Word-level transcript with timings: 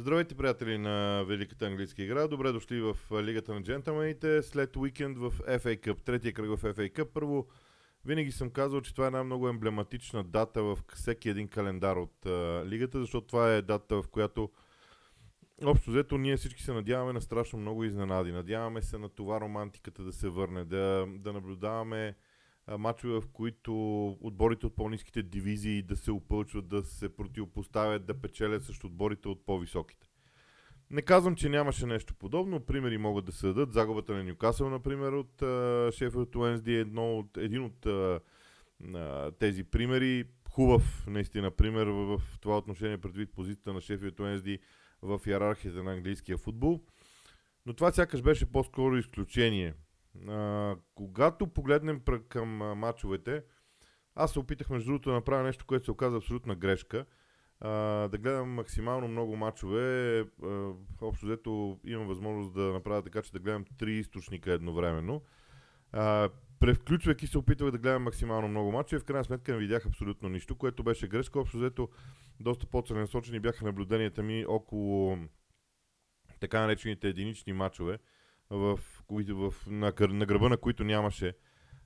Здравейте, 0.00 0.34
приятели 0.34 0.78
на 0.78 1.24
Великата 1.26 1.66
английска 1.66 2.02
игра. 2.02 2.28
Добре 2.28 2.52
дошли 2.52 2.80
в 2.80 2.96
Лигата 3.12 3.54
на 3.54 3.62
джентълмените 3.62 4.42
след 4.42 4.76
уикенд 4.76 5.18
в 5.18 5.30
FA 5.30 5.80
Cup, 5.80 6.02
третия 6.04 6.32
кръг 6.32 6.58
в 6.58 6.62
FA 6.62 6.92
Cup. 6.92 7.04
Първо, 7.14 7.46
винаги 8.04 8.32
съм 8.32 8.50
казал, 8.50 8.80
че 8.80 8.94
това 8.94 9.04
е 9.04 9.06
една 9.06 9.24
много 9.24 9.48
емблематична 9.48 10.24
дата 10.24 10.62
в 10.62 10.78
всеки 10.94 11.28
един 11.28 11.48
календар 11.48 11.96
от 11.96 12.26
а, 12.26 12.62
лигата, 12.66 13.00
защото 13.00 13.26
това 13.26 13.54
е 13.54 13.62
дата, 13.62 14.02
в 14.02 14.08
която 14.08 14.50
общо 15.64 15.90
взето 15.90 16.18
ние 16.18 16.36
всички 16.36 16.62
се 16.62 16.72
надяваме 16.72 17.12
на 17.12 17.20
страшно 17.20 17.58
много 17.58 17.84
изненади. 17.84 18.32
Надяваме 18.32 18.82
се 18.82 18.98
на 18.98 19.08
това 19.08 19.40
романтиката 19.40 20.02
да 20.02 20.12
се 20.12 20.28
върне, 20.28 20.64
да, 20.64 21.06
да 21.08 21.32
наблюдаваме 21.32 22.14
мачове, 22.78 23.20
в 23.20 23.28
които 23.32 24.08
отборите 24.20 24.66
от 24.66 24.76
по-низките 24.76 25.22
дивизии 25.22 25.82
да 25.82 25.96
се 25.96 26.10
опълчват, 26.12 26.68
да 26.68 26.82
се 26.82 27.16
противопоставят, 27.16 28.06
да 28.06 28.20
печелят 28.20 28.64
също 28.64 28.86
отборите 28.86 29.28
от 29.28 29.46
по-високите. 29.46 30.08
Не 30.90 31.02
казвам, 31.02 31.36
че 31.36 31.48
нямаше 31.48 31.86
нещо 31.86 32.14
подобно. 32.14 32.60
Примери 32.60 32.98
могат 32.98 33.24
да 33.24 33.32
се 33.32 33.46
дадат. 33.46 33.72
Загубата 33.72 34.12
на 34.14 34.24
Ньюкасъл, 34.24 34.70
например, 34.70 35.12
от 35.12 35.32
Шефът 35.94 36.36
Уенсди 36.36 36.74
е 36.74 36.80
едно 36.80 37.18
от, 37.18 37.36
един 37.36 37.64
от 37.64 37.86
а, 37.86 38.20
тези 39.38 39.64
примери. 39.64 40.24
Хубав, 40.50 41.06
наистина, 41.06 41.50
пример 41.50 41.86
в, 41.86 42.18
в 42.18 42.38
това 42.40 42.58
отношение 42.58 42.98
предвид 42.98 43.32
позицията 43.32 43.72
на 43.72 43.80
Шефът 43.80 44.20
Уенсди 44.20 44.58
в 45.02 45.20
иерархията 45.26 45.82
на 45.82 45.92
английския 45.92 46.38
футбол. 46.38 46.80
Но 47.66 47.74
това 47.74 47.92
сякаш 47.92 48.22
беше 48.22 48.52
по-скоро 48.52 48.96
изключение. 48.96 49.74
А, 50.28 50.76
когато 50.94 51.46
погледнем 51.46 52.02
към 52.28 52.48
мачовете, 52.78 53.42
аз 54.14 54.32
се 54.32 54.38
опитах 54.38 54.70
между 54.70 54.86
другото 54.86 55.08
да 55.08 55.14
направя 55.14 55.42
нещо, 55.42 55.66
което 55.66 55.84
се 55.84 55.90
оказа 55.90 56.16
абсолютна 56.16 56.56
грешка. 56.56 57.04
А, 57.60 57.70
да 58.08 58.18
гледам 58.18 58.50
максимално 58.50 59.08
много 59.08 59.36
мачове. 59.36 60.18
А, 60.42 60.72
общо 61.00 61.26
взето 61.26 61.80
имам 61.84 62.06
възможност 62.06 62.54
да 62.54 62.60
направя 62.60 63.02
така, 63.02 63.22
че 63.22 63.32
да 63.32 63.38
гледам 63.38 63.64
три 63.78 63.94
източника 63.94 64.52
едновременно. 64.52 65.22
А, 65.92 66.28
превключвайки 66.60 67.26
се 67.26 67.38
опитвах 67.38 67.70
да 67.70 67.78
гледам 67.78 68.02
максимално 68.02 68.48
много 68.48 68.72
мачове. 68.72 69.00
В 69.00 69.04
крайна 69.04 69.24
сметка 69.24 69.52
не 69.52 69.58
видях 69.58 69.86
абсолютно 69.86 70.28
нищо, 70.28 70.56
което 70.56 70.82
беше 70.82 71.08
грешка. 71.08 71.40
Общо 71.40 71.56
взето 71.56 71.88
доста 72.40 72.66
по-целенасочени 72.66 73.40
бяха 73.40 73.64
наблюденията 73.64 74.22
ми 74.22 74.46
около 74.46 75.18
така 76.40 76.60
наречените 76.60 77.08
единични 77.08 77.52
мачове 77.52 77.98
в, 78.50 78.78
в, 79.10 79.54
на, 79.66 79.92
на 80.00 80.26
гръба 80.26 80.48
на 80.48 80.56
които 80.56 80.84
нямаше 80.84 81.34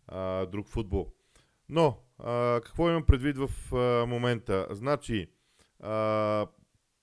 а, 0.08 0.46
друг 0.46 0.68
футбол. 0.68 1.12
Но, 1.68 1.98
а, 2.18 2.60
какво 2.64 2.90
имам 2.90 3.04
предвид 3.04 3.36
в 3.36 3.74
а, 3.74 4.06
момента? 4.06 4.66
Значи, 4.70 5.26
а, 5.80 6.46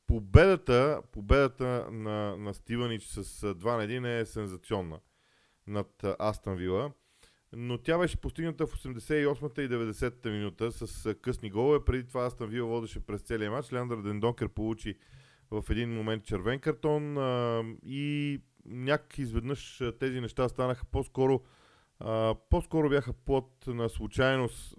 победата, 0.08 1.02
победата 1.12 1.88
на, 1.92 2.38
на 2.38 2.54
Стиванич 2.54 3.04
с 3.04 3.24
2 3.54 3.78
на 3.78 3.84
1 3.84 4.22
е 4.22 4.26
сензационна 4.26 5.00
над 5.68 6.06
Астан 6.20 6.56
Вила. 6.56 6.92
Но 7.54 7.78
тя 7.78 7.98
беше 7.98 8.22
постигната 8.22 8.68
в 8.68 8.74
88-та 8.74 9.62
и 9.64 9.70
90-та 9.70 10.30
минута 10.30 10.72
с 10.72 11.14
късни 11.14 11.50
голове. 11.50 11.86
Преди 11.86 12.08
това 12.08 12.26
Астан 12.26 12.50
Вила 12.50 12.68
водеше 12.68 13.00
през 13.00 13.22
целия 13.22 13.52
матч. 13.52 13.74
Леандър 13.74 14.02
Дендонкер 14.02 14.50
получи 14.50 14.96
в 15.52 15.64
един 15.70 15.90
момент 15.90 16.24
червен 16.24 16.60
картон 16.60 17.18
а, 17.18 17.64
и 17.86 18.42
някак 18.70 19.18
изведнъж 19.18 19.84
тези 20.00 20.22
неща 20.22 20.50
станаха 20.50 20.86
по-скоро 20.86 21.42
а, 22.00 22.36
по-скоро 22.50 22.90
бяха 22.90 23.14
плод 23.14 23.68
на 23.68 23.90
случайност, 23.90 24.76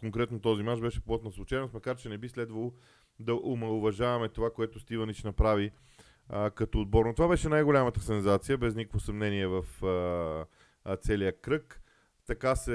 конкретно 0.00 0.40
този 0.40 0.62
мач 0.62 0.80
беше 0.80 1.04
плод 1.04 1.24
на 1.24 1.30
случайност, 1.30 1.74
макар 1.74 1.96
че 1.96 2.08
не 2.08 2.18
би 2.18 2.28
следвало 2.28 2.72
да 3.20 3.34
омалуважаваме 3.34 4.28
това, 4.28 4.50
което 4.50 4.80
Стиванич 4.80 5.22
направи 5.22 5.70
а, 6.28 6.50
като 6.50 6.80
отборно. 6.80 7.14
Това 7.14 7.28
беше 7.28 7.48
най-голямата 7.48 8.00
сензация, 8.00 8.58
без 8.58 8.74
никакво 8.74 9.00
съмнение 9.00 9.46
в 9.46 9.64
а, 9.82 10.46
а, 10.92 10.96
целия 10.96 11.40
кръг. 11.40 11.80
Така 12.26 12.56
се 12.56 12.72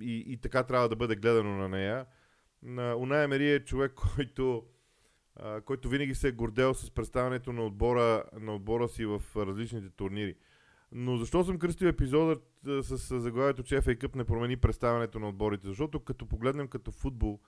и, 0.00 0.24
и 0.26 0.36
така 0.36 0.62
трябва 0.62 0.88
да 0.88 0.96
бъде 0.96 1.16
гледано 1.16 1.56
на 1.56 1.68
нея. 1.68 2.06
Уная 2.96 3.24
Емери 3.24 3.52
е 3.52 3.64
човек, 3.64 3.92
който 4.16 4.64
който 5.64 5.88
винаги 5.88 6.14
се 6.14 6.28
е 6.28 6.32
гордел 6.32 6.74
с 6.74 6.90
представянето 6.90 7.52
на 7.52 7.66
отбора, 7.66 8.24
на 8.40 8.54
отбора 8.54 8.88
си 8.88 9.06
в 9.06 9.22
различните 9.36 9.90
турнири. 9.90 10.34
Но 10.92 11.16
защо 11.16 11.44
съм 11.44 11.58
кръстил 11.58 11.86
епизода 11.86 12.40
с, 12.64 12.98
с 12.98 13.20
заглавието, 13.20 13.62
че 13.62 13.80
FA 13.80 14.04
Cup 14.04 14.16
не 14.16 14.24
промени 14.24 14.56
представянето 14.56 15.18
на 15.18 15.28
отборите? 15.28 15.68
Защото 15.68 16.00
като 16.00 16.26
погледнем 16.26 16.68
като 16.68 16.90
футбол, 16.90 17.40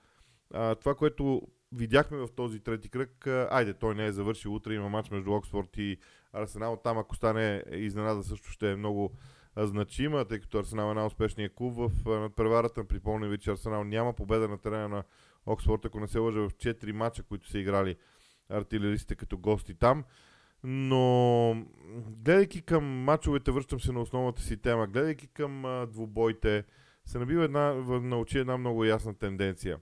а, 0.53 0.75
това, 0.75 0.95
което 0.95 1.41
видяхме 1.71 2.17
в 2.17 2.27
този 2.35 2.59
трети 2.59 2.89
кръг, 2.89 3.27
а, 3.27 3.47
айде, 3.51 3.73
той 3.73 3.95
не 3.95 4.05
е 4.05 4.11
завършил, 4.11 4.55
утре 4.55 4.73
има 4.73 4.89
матч 4.89 5.09
между 5.09 5.31
Оксфорд 5.31 5.77
и 5.77 5.97
Арсенал, 6.33 6.77
там 6.83 6.97
ако 6.97 7.15
стане 7.15 7.63
изненада 7.71 8.23
също 8.23 8.49
ще 8.49 8.71
е 8.71 8.75
много 8.75 9.11
значима, 9.57 10.25
тъй 10.25 10.39
като 10.39 10.59
Арсенал 10.59 10.87
е 10.87 10.89
една 10.89 11.05
успешния 11.05 11.49
клуб 11.55 11.73
в 11.75 11.91
надпреварата. 12.05 12.87
Припомня 12.87 13.27
ви, 13.27 13.37
че 13.37 13.51
Арсенал 13.51 13.83
няма 13.83 14.13
победа 14.13 14.47
на 14.47 14.57
терена 14.57 14.87
на 14.87 15.03
Оксфорд, 15.45 15.85
ако 15.85 15.99
не 15.99 16.07
се 16.07 16.19
лъжа, 16.19 16.39
в 16.39 16.53
4 16.53 16.91
мача, 16.91 17.23
които 17.23 17.49
са 17.49 17.59
играли 17.59 17.95
артилеристите 18.49 19.15
като 19.15 19.37
гости 19.37 19.73
там. 19.73 20.03
Но 20.63 21.65
гледайки 22.07 22.61
към 22.61 22.85
мачовете, 22.85 23.51
връщам 23.51 23.79
се 23.79 23.91
на 23.91 24.01
основната 24.01 24.41
си 24.41 24.57
тема, 24.57 24.87
гледайки 24.87 25.27
към 25.27 25.65
а, 25.65 25.85
двубоите, 25.85 26.63
се 27.05 27.19
набива 27.19 27.43
една, 27.43 27.73
научи 28.01 28.39
една 28.39 28.57
много 28.57 28.85
ясна 28.85 29.17
тенденция. 29.17 29.79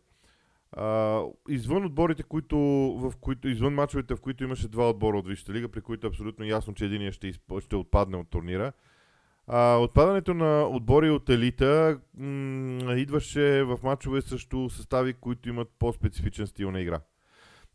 А, 0.72 1.22
извън 1.50 1.86
отборите, 1.86 2.24
които, 2.24 2.58
в 2.98 3.14
които, 3.22 3.48
извън 3.48 3.74
мачовете, 3.74 4.16
в 4.16 4.22
които 4.22 4.44
имаше 4.44 4.68
два 4.68 4.90
отбора 4.90 5.18
от 5.18 5.28
Висшата 5.28 5.54
лига, 5.54 5.70
при 5.70 5.82
които 5.82 6.08
е 6.08 6.10
абсолютно 6.10 6.46
ясно, 6.46 6.74
че 6.74 6.86
един 6.86 7.12
ще, 7.12 7.34
ще 7.60 7.76
отпадне 7.76 8.18
от 8.18 8.30
турнира, 8.30 8.74
а, 9.54 9.78
отпадането 9.78 10.34
на 10.34 10.68
отбори 10.68 11.10
от 11.10 11.30
елита 11.30 12.00
м- 12.18 12.96
идваше 12.96 13.64
в 13.64 13.80
мачове 13.84 14.22
срещу 14.22 14.70
състави, 14.70 15.14
които 15.14 15.50
имат 15.50 15.68
по-специфичен 15.80 16.48
стил 16.48 16.72
на 16.72 16.82
игра. 16.82 17.00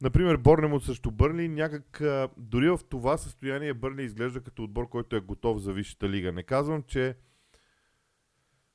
Например, 0.00 0.36
Борнемот 0.36 0.84
срещу 0.84 1.10
Бърли, 1.10 1.48
някак 1.48 2.00
а, 2.00 2.28
дори 2.36 2.70
в 2.70 2.80
това 2.90 3.16
състояние 3.16 3.74
Бърли 3.74 4.02
изглежда 4.04 4.40
като 4.40 4.62
отбор, 4.62 4.88
който 4.88 5.16
е 5.16 5.20
готов 5.20 5.58
за 5.58 5.72
Висшата 5.72 6.08
лига. 6.08 6.32
Не 6.32 6.42
казвам, 6.42 6.82
че 6.82 7.14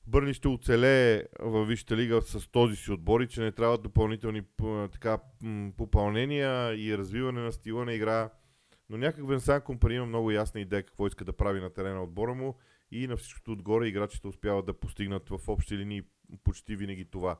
Бърни 0.07 0.33
ще 0.33 0.47
оцелее 0.47 1.23
в 1.39 1.65
Висшата 1.65 1.97
лига 1.97 2.21
с 2.21 2.47
този 2.47 2.75
си 2.75 2.91
отбор 2.91 3.21
и 3.21 3.27
че 3.27 3.41
не 3.41 3.51
трябват 3.51 3.83
допълнителни 3.83 4.41
така, 4.91 5.17
попълнения 5.77 6.75
и 6.75 6.97
развиване 6.97 7.41
на 7.41 7.51
стила 7.51 7.85
на 7.85 7.93
игра. 7.93 8.29
Но 8.89 8.97
някак 8.97 9.27
Венсан 9.27 9.61
Компани 9.61 9.95
има 9.95 10.05
много 10.05 10.31
ясна 10.31 10.61
идея 10.61 10.83
какво 10.83 11.07
иска 11.07 11.25
да 11.25 11.33
прави 11.33 11.61
на 11.61 11.69
терена 11.69 12.03
отбора 12.03 12.33
му 12.33 12.55
и 12.91 13.07
на 13.07 13.17
всичкото 13.17 13.51
отгоре 13.51 13.87
играчите 13.87 14.27
успяват 14.27 14.65
да 14.65 14.73
постигнат 14.73 15.29
в 15.29 15.39
общи 15.47 15.77
линии 15.77 16.01
почти 16.43 16.75
винаги 16.75 17.05
това. 17.05 17.39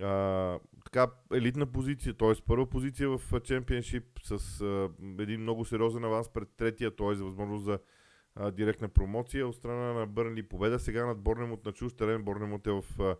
А, 0.00 0.58
така, 0.84 1.12
елитна 1.34 1.66
позиция, 1.66 2.14
т.е. 2.14 2.32
първа 2.46 2.68
позиция 2.68 3.08
в 3.08 3.40
чемпионшип 3.40 4.04
с 4.22 4.60
а, 4.60 4.90
един 5.18 5.40
много 5.40 5.64
сериозен 5.64 6.04
аванс 6.04 6.28
пред 6.28 6.48
третия, 6.56 6.96
т.е. 6.96 7.14
възможност 7.14 7.64
за 7.64 7.78
а, 8.34 8.50
директна 8.50 8.88
промоция 8.88 9.48
от 9.48 9.56
страна 9.56 9.92
на 9.92 10.06
Бърнли. 10.06 10.42
Победа 10.42 10.78
сега 10.78 11.06
над 11.06 11.18
Борнемот 11.18 11.64
на 11.64 11.72
чуж 11.72 11.92
терен. 11.92 12.22
Борнемот 12.22 12.66
е 12.66 12.70
в 12.70 12.84
а, 13.00 13.16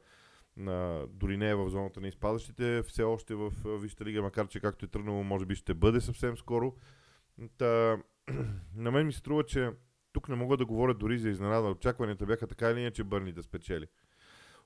на, 0.56 1.06
дори 1.10 1.36
не 1.36 1.50
е 1.50 1.54
в 1.54 1.70
зоната 1.70 2.00
на 2.00 2.08
изпадащите, 2.08 2.82
все 2.82 3.02
още 3.02 3.34
в 3.34 3.52
Висшата 3.64 4.04
лига, 4.04 4.22
макар 4.22 4.48
че 4.48 4.60
както 4.60 4.84
е 4.84 4.88
тръгнало, 4.88 5.22
може 5.22 5.46
би 5.46 5.54
ще 5.54 5.74
бъде 5.74 6.00
съвсем 6.00 6.36
скоро. 6.36 6.74
Та, 7.58 7.98
на 8.76 8.90
мен 8.90 9.06
ми 9.06 9.12
се 9.12 9.19
струва, 9.19 9.44
че 9.44 9.70
тук 10.12 10.28
не 10.28 10.34
мога 10.34 10.56
да 10.56 10.66
говоря 10.66 10.94
дори 10.94 11.18
за 11.18 11.28
изненада. 11.28 11.68
Очакванията 11.68 12.26
бяха 12.26 12.46
така 12.46 12.70
или 12.70 12.80
иначе 12.80 13.04
Бърни 13.04 13.32
да 13.32 13.42
спечели. 13.42 13.86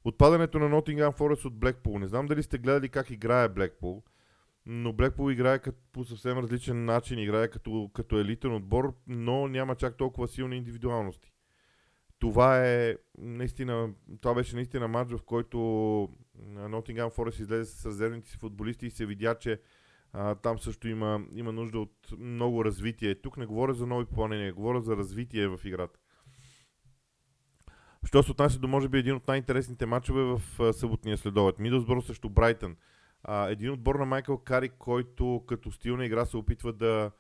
Отпадането 0.05 0.59
на 0.59 0.71
Nottingham 0.71 1.19
Forest 1.19 1.45
от 1.45 1.59
Блекпул. 1.59 1.99
Не 1.99 2.07
знам 2.07 2.27
дали 2.27 2.43
сте 2.43 2.59
гледали 2.59 2.89
как 2.89 3.11
играе 3.11 3.49
Блекпул, 3.49 4.03
но 4.67 4.93
Блекпул 4.93 5.31
играе 5.31 5.59
като, 5.59 5.79
по 5.93 6.05
съвсем 6.05 6.39
различен 6.39 6.85
начин. 6.85 7.19
Играе 7.19 7.49
като, 7.49 7.91
като 7.95 8.19
елитен 8.19 8.55
отбор, 8.55 8.95
но 9.07 9.49
няма 9.49 9.75
чак 9.75 9.97
толкова 9.97 10.29
силни 10.29 10.57
индивидуалности. 10.57 11.33
Това 12.19 12.67
е 12.67 12.97
наистина, 13.19 13.91
това 14.21 14.35
беше 14.35 14.57
наистина 14.57 14.89
матч, 14.89 15.13
в 15.13 15.23
който 15.23 15.57
Nottingham 16.47 17.15
Forest 17.15 17.41
излезе 17.41 17.65
с 17.65 17.87
резервните 17.87 18.29
си 18.29 18.37
футболисти 18.37 18.87
и 18.87 18.91
се 18.91 19.07
видя, 19.07 19.35
че 19.35 19.61
а, 20.13 20.35
там 20.35 20.59
също 20.59 20.89
има, 20.89 21.21
има 21.33 21.53
нужда 21.53 21.79
от 21.79 22.13
много 22.19 22.65
развитие. 22.65 23.15
Тук 23.15 23.37
не 23.37 23.47
говоря 23.47 23.75
за 23.75 23.87
нови 23.87 24.05
попълнения, 24.05 24.55
говоря 24.55 24.81
за 24.81 24.97
развитие 24.97 25.49
в 25.49 25.61
играта. 25.65 25.99
Що 28.05 28.23
се 28.23 28.31
отнася 28.31 28.59
до, 28.59 28.69
може 28.69 28.89
би, 28.89 28.99
един 28.99 29.15
от 29.15 29.29
най-интересните 29.29 29.87
матчове 29.87 30.23
в 30.23 30.41
съботния 30.73 31.19
следовет. 31.19 31.59
Мидълсборо 31.59 32.03
срещу 32.03 32.29
Брайтън. 32.29 32.77
А, 33.23 33.49
един 33.49 33.71
отбор 33.71 33.95
на 33.95 34.07
Майкъл 34.07 34.39
Кари, 34.39 34.69
който 34.69 35.45
като 35.47 35.73
стилна 35.73 36.07
игра 36.07 36.25
се 36.25 36.37
опитва 36.37 36.73
да, 36.73 37.11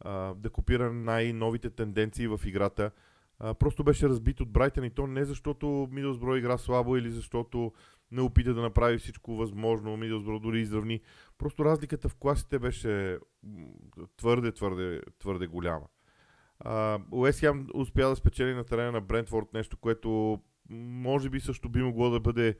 а, 0.00 0.34
да 0.34 0.50
копира 0.50 0.92
най-новите 0.92 1.70
тенденции 1.70 2.26
в 2.28 2.40
играта. 2.44 2.90
А, 3.38 3.54
просто 3.54 3.84
беше 3.84 4.08
разбит 4.08 4.40
от 4.40 4.52
Брайтън 4.52 4.84
и 4.84 4.90
то 4.90 5.06
не 5.06 5.24
защото 5.24 5.88
Мидълсбро 5.90 6.36
игра 6.36 6.58
слабо 6.58 6.96
или 6.96 7.10
защото 7.10 7.72
не 8.14 8.22
опита 8.22 8.54
да 8.54 8.62
направи 8.62 8.98
всичко 8.98 9.36
възможно, 9.36 9.96
Мидълсбро 9.96 10.38
дори 10.38 10.60
изравни. 10.60 11.00
Просто 11.38 11.64
разликата 11.64 12.08
в 12.08 12.14
класите 12.14 12.58
беше 12.58 13.18
твърде, 14.16 14.52
твърде, 14.52 15.00
твърде 15.18 15.46
голяма. 15.46 15.86
Уест 17.10 17.40
Хем 17.40 17.66
успя 17.74 18.08
да 18.08 18.16
спечели 18.16 18.54
на 18.54 18.64
терена 18.64 18.92
на 18.92 19.00
Брентфорд 19.00 19.54
нещо, 19.54 19.76
което 19.76 20.40
може 20.70 21.30
би 21.30 21.40
също 21.40 21.68
би 21.68 21.82
могло 21.82 22.10
да 22.10 22.20
бъде 22.20 22.56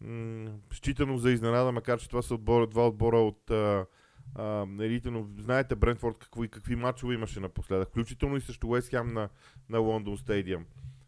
м- 0.00 0.50
считано 0.72 1.18
за 1.18 1.30
изненада, 1.30 1.72
макар 1.72 1.98
че 1.98 2.08
това 2.08 2.22
са 2.22 2.34
отбора, 2.34 2.66
два 2.66 2.88
отбора 2.88 3.18
от 3.18 3.50
а, 3.50 3.86
а, 4.34 4.66
но 5.04 5.26
знаете 5.38 5.74
Брентфорд 5.74 6.18
какви, 6.18 6.48
какви 6.48 6.76
матчове 6.76 7.14
имаше 7.14 7.40
напоследък, 7.40 7.88
включително 7.88 8.36
и 8.36 8.40
срещу 8.40 8.66
Уест 8.66 8.90
Хем 8.90 9.12
на, 9.12 9.28
на 9.68 9.78
Лондон 9.78 10.18
Стадиум. 10.18 10.64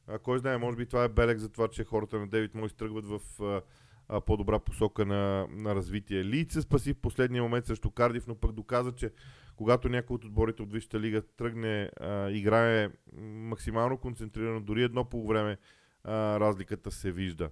А, 0.07 0.19
кой 0.19 0.39
знае, 0.39 0.59
може 0.59 0.77
би 0.77 0.87
това 0.87 1.05
е 1.05 1.09
белег 1.09 1.39
за 1.39 1.49
това, 1.49 1.69
че 1.69 1.85
хората 1.85 2.19
на 2.19 2.29
Девит 2.29 2.55
Мойс 2.55 2.75
тръгват 2.75 3.05
в 3.07 3.43
а, 3.43 3.63
а, 4.09 4.21
по-добра 4.21 4.59
посока 4.59 5.07
на, 5.07 5.47
на 5.51 5.75
развитие. 5.75 6.25
Лийд 6.25 6.51
се 6.51 6.63
спаси 6.63 6.93
в 6.93 7.01
последния 7.01 7.43
момент 7.43 7.67
срещу 7.67 7.91
Кардив, 7.91 8.27
но 8.27 8.35
пък 8.35 8.53
доказа, 8.53 8.93
че 8.93 9.13
когато 9.57 9.89
някой 9.89 10.15
от 10.15 10.25
отборите 10.25 10.63
от 10.63 10.73
Висшата 10.73 11.01
лига 11.01 11.23
тръгне, 11.23 11.91
а, 12.01 12.31
играе 12.31 12.91
максимално 13.23 13.99
концентрирано, 13.99 14.61
дори 14.61 14.83
едно 14.83 15.05
по 15.05 15.27
време 15.27 15.59
а, 16.05 16.41
разликата 16.41 16.91
се 16.91 17.13
вижда. 17.13 17.51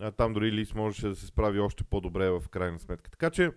А, 0.00 0.10
там 0.10 0.32
дори 0.32 0.52
Лис 0.52 0.74
можеше 0.74 1.08
да 1.08 1.16
се 1.16 1.26
справи 1.26 1.60
още 1.60 1.84
по-добре 1.84 2.30
в 2.30 2.42
крайна 2.50 2.78
сметка. 2.78 3.10
Така 3.10 3.30
че, 3.30 3.52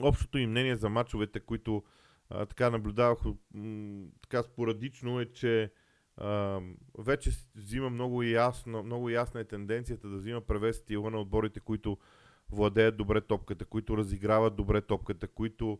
общото 0.00 0.38
им 0.38 0.50
мнение 0.50 0.76
за 0.76 0.88
мачовете, 0.88 1.40
които 1.40 1.84
а, 2.30 2.46
така 2.46 2.70
наблюдавах 2.70 3.18
м- 3.54 4.06
така 4.22 4.42
спорадично 4.42 5.20
е, 5.20 5.26
че 5.26 5.72
вече 6.98 7.30
взима 7.56 7.90
много, 7.90 8.22
ясно, 8.22 8.82
много 8.82 9.10
ясна 9.10 9.40
е 9.40 9.44
тенденцията 9.44 10.08
да 10.08 10.16
взима 10.16 10.40
превес 10.40 10.76
стила 10.76 11.10
на 11.10 11.20
отборите, 11.20 11.60
които 11.60 11.98
владеят 12.50 12.96
добре 12.96 13.20
топката, 13.20 13.64
които 13.64 13.96
разиграват 13.96 14.56
добре 14.56 14.80
топката, 14.80 15.28
които 15.28 15.78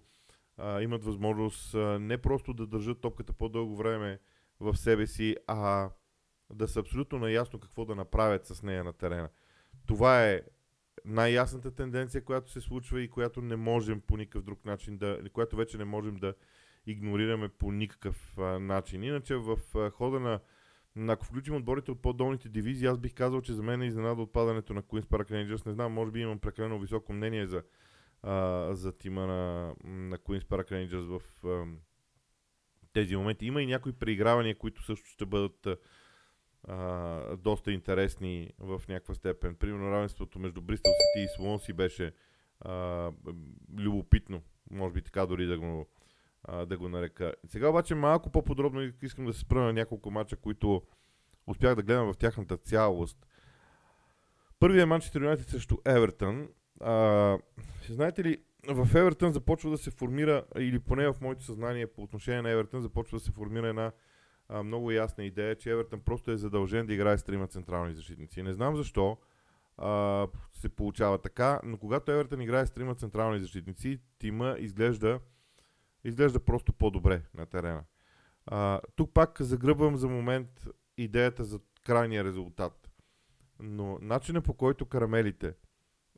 а, 0.57 0.83
имат 0.83 1.05
възможност 1.05 1.75
а, 1.75 1.99
не 1.99 2.19
просто 2.19 2.55
да 2.55 2.67
държат 2.67 3.01
топката 3.01 3.33
по-дълго 3.33 3.77
време 3.77 4.19
в 4.61 4.77
себе 4.77 5.07
си, 5.07 5.37
а 5.47 5.91
да 6.55 6.69
са 6.69 6.81
абсолютно 6.81 7.19
наясно 7.19 7.61
какво 7.61 7.85
да 7.85 7.95
направят 7.95 8.47
с 8.47 8.63
нея 8.63 8.85
на 8.85 8.93
терена. 8.93 9.29
Това 9.87 10.27
е 10.27 10.43
най-ясната 11.05 11.71
тенденция, 11.71 12.25
която 12.25 12.51
се 12.51 12.61
случва 12.61 13.03
и 13.03 13.11
която 13.11 13.43
не 13.43 13.57
можем 13.57 14.01
по 14.01 14.17
никакъв 14.17 14.43
друг 14.43 14.65
начин 14.65 14.99
да, 14.99 15.21
която 15.33 15.57
вече 15.57 15.79
не 15.79 15.85
можем 15.85 16.17
да 16.17 16.35
игнорираме 16.87 17.49
по 17.49 17.73
никакъв 17.73 18.39
а, 18.39 18.43
начин. 18.59 19.03
Иначе 19.03 19.37
в 19.37 19.59
а, 19.75 19.91
хода 19.91 20.21
на, 20.21 20.41
ако 21.13 21.25
включим 21.25 21.55
отборите 21.55 21.91
от 21.91 22.03
по-долните 22.03 22.49
дивизии, 22.49 22.87
аз 22.87 22.99
бих 22.99 23.15
казал, 23.15 23.41
че 23.41 23.53
за 23.53 23.63
мен 23.63 23.83
е 23.83 23.87
изненада 23.87 24.23
отпадането 24.23 24.75
на 24.75 24.83
Queen's 24.83 25.07
Park 25.07 25.31
Rangers. 25.31 25.67
Не 25.67 25.73
знам, 25.73 25.93
може 25.93 26.11
би 26.13 26.21
имам 26.21 26.39
прекалено 26.39 26.79
високо 26.79 27.13
мнение 27.13 27.47
за, 27.47 27.63
а, 28.23 28.69
за 28.75 28.99
тима 28.99 29.27
на, 29.27 29.75
на 29.85 30.19
Queen's 30.19 30.45
Park 30.45 30.71
Rangers 30.71 31.19
в 31.19 31.47
а, 31.47 31.65
тези 32.93 33.17
моменти. 33.17 33.47
Има 33.47 33.63
и 33.63 33.67
някои 33.67 33.93
преигравания, 33.93 34.59
които 34.59 34.83
също 34.83 35.07
ще 35.07 35.27
бъдат 35.27 35.67
а, 36.65 37.37
доста 37.37 37.73
интересни 37.73 38.51
в 38.59 38.83
някаква 38.89 39.15
степен. 39.15 39.55
Примерно 39.55 39.91
равенството 39.91 40.39
между 40.39 40.63
Бристъл 40.63 40.93
Сити 40.93 41.25
и 41.25 41.37
Слонси 41.37 41.73
беше 41.73 42.13
а, 42.61 43.13
любопитно. 43.79 44.43
Може 44.71 44.93
би 44.93 45.03
така 45.03 45.27
дори 45.27 45.47
да 45.47 45.59
го, 45.59 45.87
а, 46.45 46.67
да 46.67 46.79
го 46.79 46.89
нарека. 46.89 47.35
Сега 47.47 47.69
обаче 47.69 47.95
малко 47.95 48.31
по-подробно 48.31 48.93
искам 49.03 49.25
да 49.25 49.33
се 49.33 49.41
спра 49.41 49.61
на 49.61 49.73
няколко 49.73 50.11
мача, 50.11 50.37
които 50.37 50.83
успях 51.47 51.75
да 51.75 51.83
гледам 51.83 52.13
в 52.13 52.17
тяхната 52.17 52.57
цялост. 52.57 53.27
Първият 54.61 54.89
Манчестър 54.89 55.21
Юнайтед 55.21 55.49
срещу 55.49 55.77
Евертън. 55.85 56.49
А, 56.81 57.39
знаете 57.89 58.25
ли, 58.25 58.43
в 58.69 58.89
Евертън 58.95 59.33
започва 59.33 59.71
да 59.71 59.79
се 59.79 59.91
формира, 59.91 60.45
или 60.59 60.79
поне 60.79 61.13
в 61.13 61.21
моето 61.21 61.45
съзнание 61.45 61.87
по 61.87 62.03
отношение 62.03 62.43
на 62.43 62.51
Евертън, 62.51 62.81
започва 62.81 63.19
да 63.19 63.25
се 63.25 63.33
формира 63.33 63.69
една 63.69 63.93
а, 64.49 64.63
много 64.63 64.91
ясна 64.91 65.25
идея, 65.25 65.57
че 65.57 65.71
Евертън 65.71 66.01
просто 66.01 66.31
е 66.31 66.37
задължен 66.37 66.87
да 66.87 66.95
играе 66.95 67.19
с 67.19 67.25
трима 67.25 67.47
централни 67.47 67.95
защитници. 67.95 68.43
Не 68.43 68.53
знам 68.53 68.77
защо 68.77 69.19
а, 69.79 70.27
се 70.53 70.69
получава 70.69 71.19
така, 71.19 71.61
но 71.65 71.77
когато 71.77 72.13
Евертън 72.13 72.41
играе 72.41 72.67
с 72.67 72.71
трима 72.71 72.95
централни 72.95 73.41
защитници, 73.41 74.01
тима 74.19 74.57
изглежда, 74.59 75.21
изглежда 76.05 76.41
просто 76.41 76.73
по-добре 76.73 77.23
на 77.35 77.47
терена. 77.47 77.85
А, 78.47 78.81
тук 78.97 79.13
пак 79.15 79.43
загръбвам 79.43 79.97
за 79.97 80.09
момент 80.09 80.67
идеята 80.97 81.45
за 81.45 81.61
крайния 81.85 82.25
резултат. 82.25 82.91
Но 83.59 83.99
начинът 84.03 84.45
по 84.45 84.55
който 84.55 84.87
карамелите 84.87 85.55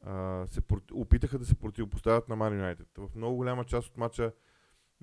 а, 0.02 0.46
се 0.46 0.60
опитаха 0.92 1.38
да 1.38 1.44
се 1.44 1.54
противопоставят 1.54 2.28
на 2.28 2.36
Man 2.36 2.76
United. 2.76 3.08
В 3.08 3.14
много 3.14 3.36
голяма 3.36 3.64
част 3.64 3.88
от 3.88 3.96
мача 3.96 4.32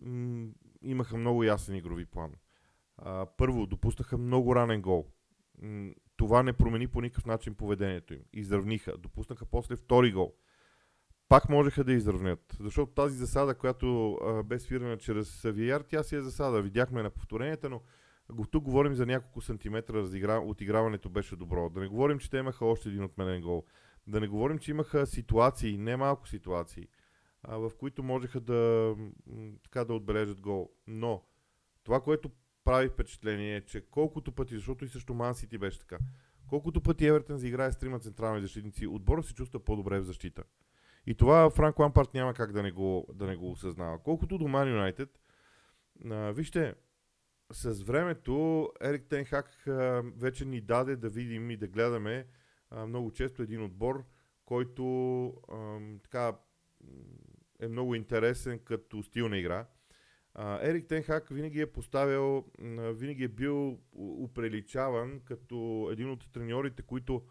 м- 0.02 0.48
имаха 0.82 1.18
много 1.18 1.44
ясен 1.44 1.76
игрови 1.76 2.06
план. 2.06 2.34
А, 2.98 3.26
първо, 3.38 3.66
допуснаха 3.66 4.18
много 4.18 4.56
ранен 4.56 4.82
гол. 4.82 5.08
М- 5.62 5.94
това 6.18 6.44
не 6.44 6.54
промени 6.54 6.88
по 6.88 7.02
никакъв 7.02 7.26
начин 7.26 7.56
поведението 7.56 8.14
им. 8.14 8.22
Изравниха. 8.34 8.98
Допуснаха 8.98 9.46
после 9.46 9.76
втори 9.76 10.12
гол. 10.12 10.36
Пак 11.30 11.50
можеха 11.50 11.84
да 11.84 11.94
изравнят. 11.94 12.58
Защото 12.60 12.92
тази 12.92 13.18
засада, 13.18 13.56
която 13.56 14.14
а, 14.14 14.44
бе 14.44 14.60
свирена 14.60 14.98
чрез 14.98 15.42
VR, 15.42 15.84
тя 15.88 16.04
си 16.04 16.16
е 16.16 16.22
засада. 16.22 16.62
Видяхме 16.62 17.04
на 17.04 17.10
повторенията, 17.10 17.70
но 17.70 17.82
тук 18.52 18.64
говорим 18.64 18.96
за 18.96 19.06
няколко 19.06 19.42
сантиметра 19.42 19.94
разигра... 19.94 20.40
отиграването 20.40 21.10
беше 21.10 21.36
добро. 21.36 21.70
Да 21.70 21.80
не 21.80 21.88
говорим, 21.88 22.20
че 22.20 22.30
те 22.30 22.38
имаха 22.38 22.66
още 22.66 22.90
един 22.90 23.04
отменен 23.04 23.42
гол. 23.42 23.66
Да 24.08 24.20
не 24.20 24.28
говорим, 24.28 24.58
че 24.58 24.72
имаха 24.72 25.06
ситуации, 25.06 25.78
не 25.78 25.98
малко 25.98 26.28
ситуации, 26.28 26.88
а, 27.44 27.58
в 27.58 27.72
които 27.80 28.04
можеха 28.04 28.40
да, 28.40 28.96
така, 29.64 29.86
да 29.86 29.94
отбележат 29.94 30.42
гол. 30.42 30.72
Но 30.88 31.24
това, 31.84 32.02
което 32.02 32.32
прави 32.64 32.90
впечатление 32.90 33.56
е, 33.56 33.66
че 33.66 33.82
колкото 33.82 34.32
пъти, 34.32 34.56
защото 34.56 34.86
и 34.86 34.88
също 34.88 35.14
Ман 35.14 35.36
Сити 35.36 35.58
беше 35.58 35.80
така, 35.80 35.98
колкото 36.48 36.82
пъти 36.82 37.06
Евертън 37.06 37.38
заиграе 37.38 37.72
с 37.72 37.78
трима 37.78 38.00
централни 38.00 38.42
защитници, 38.42 38.88
отбора 38.88 39.24
се 39.24 39.34
чувства 39.34 39.60
по-добре 39.60 40.00
в 40.00 40.04
защита. 40.04 40.44
И 41.08 41.16
това 41.16 41.50
Франк 41.50 41.80
Лампарт 41.80 42.14
няма 42.14 42.34
как 42.34 42.52
да 42.52 42.64
не 42.64 42.72
го, 42.72 43.08
да 43.14 43.28
не 43.28 43.36
го 43.36 43.52
осъзнава. 43.52 44.00
Колкото 44.04 44.38
до 44.38 44.48
Ман 44.48 44.70
Юнайтед, 44.70 45.20
вижте, 46.34 46.76
с 47.52 47.84
времето 47.84 48.70
Ерик 48.82 49.06
Тенхак 49.10 49.66
вече 50.18 50.46
ни 50.46 50.62
даде 50.62 50.96
да 50.96 51.10
видим 51.10 51.52
и 51.52 51.58
да 51.58 51.68
гледаме 51.68 52.28
а, 52.70 52.88
много 52.88 53.12
често 53.12 53.42
един 53.42 53.64
отбор, 53.64 54.06
който 54.46 55.28
а, 55.28 55.80
така 56.04 56.38
е 57.60 57.68
много 57.68 57.96
интересен 57.96 58.60
като 58.60 59.04
стил 59.04 59.30
на 59.30 59.38
игра. 59.38 59.68
А, 60.34 60.68
Ерик 60.68 60.88
Тенхак 60.88 61.30
винаги 61.30 61.62
е 61.62 61.72
поставил, 61.72 62.46
винаги 62.94 63.24
е 63.24 63.28
бил 63.28 63.80
уприличаван 63.96 65.22
като 65.26 65.90
един 65.92 66.10
от 66.10 66.32
треньорите, 66.32 66.82
които 66.82 67.26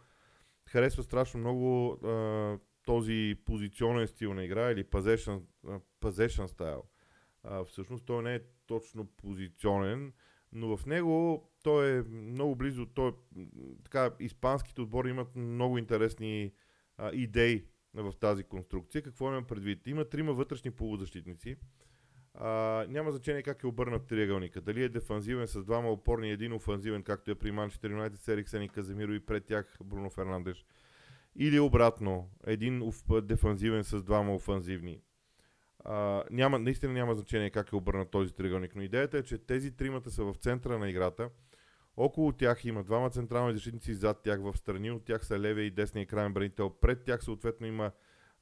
харесва 0.66 1.02
страшно 1.02 1.40
много 1.40 1.92
а, 1.92 2.58
този 2.86 3.36
позиционен 3.44 4.06
стил 4.06 4.34
на 4.34 4.44
игра 4.44 4.70
или 4.70 4.84
style. 6.48 6.82
А, 7.42 7.64
всъщност 7.64 8.04
той 8.06 8.22
не 8.22 8.34
е 8.34 8.40
точно 8.66 9.06
позиционен, 9.06 10.12
но 10.52 10.76
в 10.76 10.86
него 10.86 11.48
той 11.62 11.98
е 11.98 12.02
много 12.02 12.56
близо. 12.56 12.86
Той, 12.86 13.12
така, 13.84 14.10
испанските 14.20 14.80
отбори 14.80 15.10
имат 15.10 15.36
много 15.36 15.78
интересни 15.78 16.52
а, 16.96 17.10
идеи 17.12 17.64
в 17.94 18.14
тази 18.20 18.44
конструкция. 18.44 19.02
Какво 19.02 19.28
имам 19.28 19.44
предвид? 19.44 19.86
Има 19.86 20.04
трима 20.04 20.32
вътрешни 20.32 20.70
полузащитници. 20.70 21.56
А, 22.34 22.84
няма 22.88 23.10
значение 23.10 23.42
как 23.42 23.62
е 23.62 23.66
обърнат 23.66 24.06
триъгълника. 24.06 24.60
Дали 24.60 24.82
е 24.82 24.88
дефанзивен 24.88 25.46
с 25.46 25.64
двама 25.64 25.90
опорни 25.90 26.28
и 26.28 26.32
един 26.32 26.52
офанзивен, 26.52 27.02
както 27.02 27.30
е 27.30 27.34
при 27.34 27.50
Манчестър 27.50 27.90
Юнайтед 27.90 28.20
с 28.20 28.28
Ериксен 28.28 28.62
и 28.62 28.68
Каземиро 28.68 29.12
и 29.12 29.20
пред 29.20 29.44
тях 29.44 29.78
Бруно 29.84 30.10
Фернандеш. 30.10 30.66
Или 31.38 31.60
обратно, 31.60 32.30
един 32.46 32.92
дефанзивен 33.22 33.84
с 33.84 34.02
двама 34.02 34.34
офанзивни. 34.34 35.00
А, 35.84 36.24
няма, 36.30 36.58
наистина 36.58 36.92
няма 36.92 37.14
значение 37.14 37.50
как 37.50 37.72
е 37.72 37.76
обърнат 37.76 38.10
този 38.10 38.34
триъгълник, 38.34 38.76
но 38.76 38.82
идеята 38.82 39.18
е, 39.18 39.22
че 39.22 39.38
тези 39.38 39.76
тримата 39.76 40.10
са 40.10 40.24
в 40.24 40.34
центъра 40.34 40.78
на 40.78 40.90
играта. 40.90 41.30
Около 41.96 42.32
тях 42.32 42.64
има 42.64 42.84
двама 42.84 43.10
централни 43.10 43.54
защитници 43.54 43.94
зад 43.94 44.22
тях 44.22 44.40
в 44.40 44.56
страни, 44.56 44.90
от 44.90 45.04
тях 45.04 45.26
са 45.26 45.38
левия 45.38 45.66
и 45.66 45.70
десния 45.70 46.06
крайен 46.06 46.32
бранител. 46.32 46.70
Пред 46.70 47.04
тях 47.04 47.24
съответно 47.24 47.66
има 47.66 47.90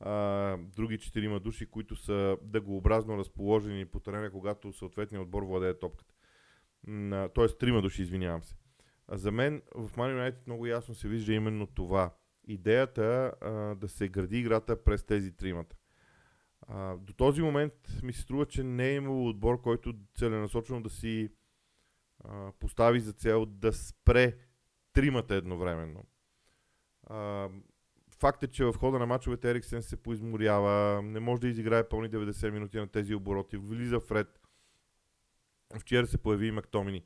а, 0.01 0.57
други 0.57 0.99
четирима 0.99 1.41
души, 1.41 1.67
които 1.67 1.97
са 1.97 2.37
дъгообразно 2.43 3.19
разположени 3.19 3.87
по 3.87 4.01
терена, 4.01 4.31
когато 4.31 4.73
съответният 4.73 5.23
отбор 5.23 5.43
владее 5.43 5.79
топката. 5.79 6.15
Тоест 7.35 7.59
трима 7.59 7.83
души, 7.83 8.03
извинявам 8.03 8.43
се. 8.43 8.55
А 9.09 9.17
за 9.17 9.33
мен 9.33 9.63
в 9.75 9.91
Man 9.97 10.19
United 10.19 10.47
много 10.47 10.67
ясно 10.67 10.95
се 10.95 11.09
вижда 11.09 11.33
именно 11.33 11.67
това. 11.67 12.11
Идеята 12.47 13.33
а, 13.41 13.51
да 13.75 13.89
се 13.89 14.09
гради 14.09 14.39
играта 14.39 14.85
през 14.85 15.05
тези 15.05 15.37
тримата. 15.37 15.77
А, 16.69 16.97
до 16.97 17.13
този 17.13 17.43
момент 17.43 17.73
ми 18.03 18.13
се 18.13 18.21
струва, 18.21 18.47
че 18.47 18.63
не 18.65 18.89
е 18.89 18.95
имало 18.95 19.29
отбор, 19.29 19.61
който 19.61 19.95
целенасочено 20.15 20.83
да 20.83 20.91
си 20.91 21.31
а, 22.25 22.53
постави 22.53 23.01
за 23.01 23.13
цел 23.13 23.47
да 23.47 23.73
спре 23.73 24.37
тримата 24.93 25.35
едновременно. 25.35 26.05
А, 27.07 27.49
факт 28.19 28.43
е, 28.43 28.49
че 28.49 28.65
в 28.65 28.75
хода 28.79 28.99
на 28.99 29.07
мачовете 29.07 29.51
Ериксен 29.51 29.83
се 29.83 29.97
поизморява, 29.97 31.03
не 31.03 31.21
може 31.21 31.41
да 31.41 31.49
изиграе 31.49 31.89
пълни 31.89 32.11
90 32.11 32.51
минути 32.51 32.79
на 32.79 32.89
тези 32.89 33.15
обороти, 33.15 33.57
влиза 33.57 34.01
Фред. 34.01 34.41
Вчера 35.79 36.07
се 36.07 36.19
появи 36.19 36.47
и 36.47 36.51
Мактомини. 36.51 37.05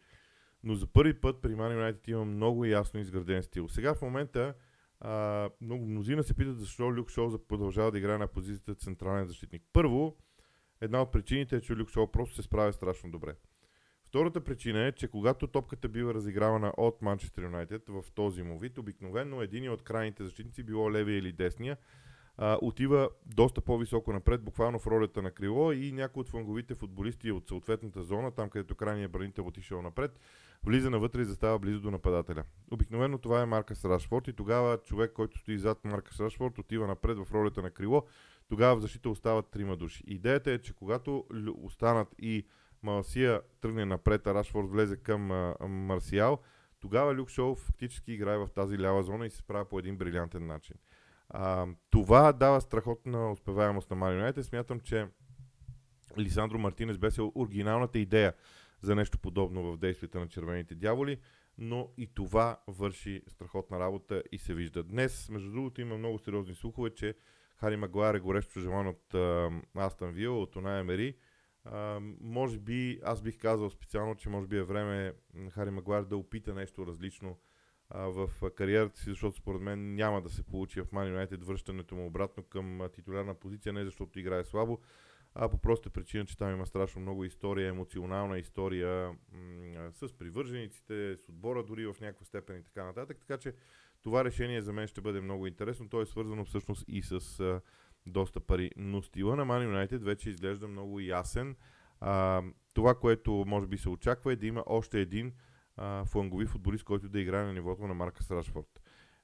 Но 0.62 0.74
за 0.74 0.86
първи 0.86 1.20
път 1.20 1.42
при 1.42 1.50
Man 1.54 1.92
United 1.92 2.08
има 2.08 2.24
много 2.24 2.64
ясно 2.64 3.00
изграден 3.00 3.42
стил. 3.42 3.68
Сега 3.68 3.94
в 3.94 4.02
момента 4.02 4.54
а, 5.00 5.50
много 5.60 5.86
мнозина 5.86 6.22
се 6.22 6.34
питат 6.34 6.58
защо 6.58 6.96
Люк 6.96 7.10
Шоу 7.10 7.38
продължава 7.38 7.92
да 7.92 7.98
играе 7.98 8.18
на 8.18 8.26
позицията 8.26 8.74
централен 8.74 9.24
защитник. 9.24 9.62
Първо, 9.72 10.16
една 10.80 11.02
от 11.02 11.12
причините 11.12 11.56
е, 11.56 11.60
че 11.60 11.76
Люк 11.76 11.90
Шоу 11.90 12.06
просто 12.06 12.34
се 12.34 12.42
справя 12.42 12.72
страшно 12.72 13.10
добре. 13.10 13.34
Втората 14.04 14.44
причина 14.44 14.86
е, 14.86 14.92
че 14.92 15.08
когато 15.08 15.46
топката 15.46 15.88
бива 15.88 16.14
разигравана 16.14 16.72
от 16.76 17.02
Манчестър 17.02 17.42
Юнайтед 17.42 17.88
в 17.88 18.04
този 18.14 18.42
му 18.42 18.58
вид, 18.58 18.78
обикновено 18.78 19.42
един 19.42 19.70
от 19.70 19.82
крайните 19.82 20.24
защитници, 20.24 20.62
било 20.62 20.92
левия 20.92 21.18
или 21.18 21.32
десния, 21.32 21.76
отива 22.38 23.08
доста 23.26 23.60
по-високо 23.60 24.12
напред, 24.12 24.42
буквално 24.44 24.78
в 24.78 24.86
ролята 24.86 25.22
на 25.22 25.30
крило 25.30 25.72
и 25.72 25.92
някой 25.92 26.20
от 26.20 26.28
фланговите 26.28 26.74
футболисти 26.74 27.32
от 27.32 27.48
съответната 27.48 28.02
зона, 28.02 28.30
там 28.30 28.50
където 28.50 28.74
крайният 28.74 29.12
бранител 29.12 29.46
отишъл 29.46 29.82
напред, 29.82 30.20
влиза 30.64 30.90
навътре 30.90 31.20
и 31.20 31.24
застава 31.24 31.58
близо 31.58 31.80
до 31.80 31.90
нападателя. 31.90 32.44
Обикновено 32.70 33.18
това 33.18 33.42
е 33.42 33.46
Маркас 33.46 33.84
Рашфорд 33.84 34.28
и 34.28 34.32
тогава 34.32 34.78
човек, 34.78 35.12
който 35.12 35.38
стои 35.38 35.58
зад 35.58 35.84
Маркас 35.84 36.20
Рашфорд, 36.20 36.58
отива 36.58 36.86
напред 36.86 37.18
в 37.18 37.32
ролята 37.32 37.62
на 37.62 37.70
крило, 37.70 38.02
тогава 38.48 38.76
в 38.76 38.80
защита 38.80 39.10
остават 39.10 39.50
трима 39.50 39.76
души. 39.76 40.04
Идеята 40.06 40.50
е, 40.50 40.58
че 40.58 40.74
когато 40.74 41.24
останат 41.62 42.08
и 42.18 42.46
Малсия 42.82 43.40
тръгне 43.60 43.84
напред, 43.84 44.26
а 44.26 44.34
Рашфорд 44.34 44.70
влезе 44.70 44.96
към 44.96 45.30
а, 45.30 45.54
Марсиал, 45.68 46.38
тогава 46.80 47.14
Люк 47.14 47.28
Шоу 47.30 47.54
фактически 47.54 48.12
играе 48.12 48.38
в 48.38 48.48
тази 48.54 48.78
лява 48.78 49.02
зона 49.02 49.26
и 49.26 49.30
се 49.30 49.36
справя 49.36 49.64
по 49.64 49.78
един 49.78 49.96
брилянтен 49.96 50.46
начин. 50.46 50.76
А, 51.28 51.66
това 51.90 52.32
дава 52.32 52.60
страхотна 52.60 53.32
успеваемост 53.32 53.90
на 53.90 53.96
Марио 53.96 54.42
Смятам, 54.42 54.80
че 54.80 55.06
Лисандро 56.18 56.58
Мартинес 56.58 56.98
беше 56.98 57.22
оригиналната 57.22 57.98
идея 57.98 58.34
за 58.80 58.94
нещо 58.94 59.18
подобно 59.18 59.72
в 59.72 59.76
действията 59.76 60.20
на 60.20 60.28
червените 60.28 60.74
дяволи, 60.74 61.20
но 61.58 61.88
и 61.96 62.06
това 62.06 62.60
върши 62.66 63.22
страхотна 63.28 63.80
работа 63.80 64.22
и 64.32 64.38
се 64.38 64.54
вижда. 64.54 64.82
Днес, 64.82 65.28
между 65.28 65.50
другото, 65.50 65.80
има 65.80 65.98
много 65.98 66.18
сериозни 66.18 66.54
слухове, 66.54 66.90
че 66.90 67.14
Хари 67.56 67.76
Магуайр 67.76 68.14
е 68.14 68.20
горещо 68.20 68.60
желан 68.60 68.86
от 68.86 69.14
Астан 69.76 70.12
Вил, 70.12 70.42
от 70.42 70.56
Оная 70.56 70.84
Мери. 70.84 71.16
може 72.20 72.58
би, 72.58 73.00
аз 73.04 73.22
бих 73.22 73.38
казал 73.38 73.70
специално, 73.70 74.14
че 74.14 74.28
може 74.28 74.46
би 74.46 74.56
е 74.56 74.62
време 74.62 75.12
Хари 75.50 75.70
Магуайр 75.70 76.02
да 76.02 76.16
опита 76.16 76.54
нещо 76.54 76.86
различно 76.86 77.38
а, 77.90 78.00
в 78.00 78.30
кариерата 78.56 78.98
си, 78.98 79.10
защото 79.10 79.36
според 79.36 79.60
мен 79.60 79.94
няма 79.94 80.22
да 80.22 80.30
се 80.30 80.42
получи 80.42 80.80
в 80.80 80.86
Man 80.86 81.16
United 81.16 81.44
връщането 81.44 81.94
му 81.94 82.06
обратно 82.06 82.42
към 82.42 82.80
титулярна 82.92 83.34
позиция, 83.34 83.72
не 83.72 83.84
защото 83.84 84.18
играе 84.18 84.44
слабо, 84.44 84.78
а 85.34 85.48
по 85.48 85.58
проста 85.58 85.90
причина, 85.90 86.24
че 86.24 86.36
там 86.36 86.52
има 86.52 86.66
страшно 86.66 87.02
много 87.02 87.24
история, 87.24 87.68
емоционална 87.68 88.38
история 88.38 89.12
м- 89.32 89.92
с 89.92 90.18
привържениците, 90.18 91.16
с 91.16 91.28
отбора 91.28 91.62
дори 91.62 91.86
в 91.86 91.96
някаква 92.00 92.24
степен 92.24 92.58
и 92.58 92.64
така 92.64 92.84
нататък. 92.84 93.18
Така 93.20 93.38
че 93.38 93.54
това 94.02 94.24
решение 94.24 94.62
за 94.62 94.72
мен 94.72 94.86
ще 94.86 95.00
бъде 95.00 95.20
много 95.20 95.46
интересно. 95.46 95.88
То 95.88 96.00
е 96.00 96.06
свързано 96.06 96.44
всъщност 96.44 96.84
и 96.88 97.02
с 97.02 97.40
а, 97.40 97.60
доста 98.06 98.40
пари. 98.40 98.70
Но 98.76 99.02
стила 99.02 99.36
на 99.36 99.46
Man 99.46 99.68
United 99.68 99.98
вече 99.98 100.30
изглежда 100.30 100.68
много 100.68 101.00
ясен. 101.00 101.56
А, 102.00 102.42
това, 102.74 102.94
което 102.94 103.44
може 103.46 103.66
би 103.66 103.78
се 103.78 103.88
очаква 103.88 104.32
е 104.32 104.36
да 104.36 104.46
има 104.46 104.64
още 104.66 105.00
един 105.00 105.32
флангови 106.04 106.46
футболист, 106.46 106.84
който 106.84 107.08
да 107.08 107.20
играе 107.20 107.44
на 107.44 107.52
нивото 107.52 107.86
на 107.86 107.94
Марка 107.94 108.24
Рашфорд. 108.30 108.80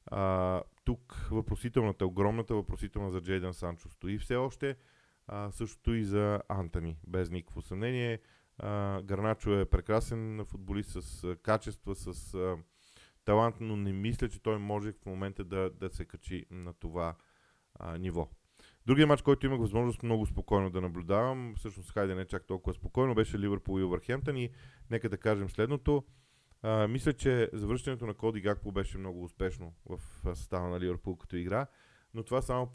А, 0.06 0.62
тук 0.84 1.28
въпросителната, 1.30 2.06
огромната 2.06 2.54
въпросителна 2.54 3.10
за 3.10 3.20
Джейден 3.20 3.54
Санчо 3.54 3.88
стои 3.88 4.18
все 4.18 4.36
още. 4.36 4.76
А, 5.26 5.50
същото 5.50 5.94
и 5.94 6.04
за 6.04 6.42
Антони, 6.48 6.96
без 7.06 7.30
никакво 7.30 7.62
съмнение. 7.62 8.20
А, 8.58 9.02
Гарначо 9.02 9.60
е 9.60 9.64
прекрасен 9.64 10.44
футболист 10.44 11.02
с 11.02 11.24
а, 11.24 11.36
качества, 11.36 11.94
с 11.94 12.34
а, 12.34 12.56
талант, 13.24 13.56
но 13.60 13.76
не 13.76 13.92
мисля, 13.92 14.28
че 14.28 14.42
той 14.42 14.58
може 14.58 14.92
в 14.92 15.06
момента 15.06 15.44
да, 15.44 15.70
да 15.70 15.90
се 15.90 16.04
качи 16.04 16.46
на 16.50 16.72
това 16.74 17.14
а, 17.74 17.98
ниво. 17.98 18.28
Другия 18.86 19.06
матч, 19.06 19.22
който 19.22 19.46
имах 19.46 19.60
възможност 19.60 20.02
много 20.02 20.26
спокойно 20.26 20.70
да 20.70 20.80
наблюдавам, 20.80 21.54
всъщност 21.56 21.92
хайде 21.92 22.14
не 22.14 22.24
чак 22.24 22.46
толкова 22.46 22.74
спокойно, 22.74 23.14
беше 23.14 23.38
Ливърпул 23.38 23.80
и 23.80 23.82
Увърхемптън 23.82 24.36
и 24.36 24.50
нека 24.90 25.08
да 25.08 25.16
кажем 25.16 25.50
следното. 25.50 26.04
А, 26.66 26.88
мисля, 26.88 27.12
че 27.12 27.50
завръщането 27.52 28.06
на 28.06 28.14
Коди 28.14 28.40
Гакпо 28.40 28.72
беше 28.72 28.98
много 28.98 29.24
успешно 29.24 29.74
в 29.86 30.00
състава 30.34 30.68
на 30.68 30.80
Ливърпул 30.80 31.16
като 31.16 31.36
игра, 31.36 31.66
но 32.14 32.22
това 32.22 32.42
само 32.42 32.72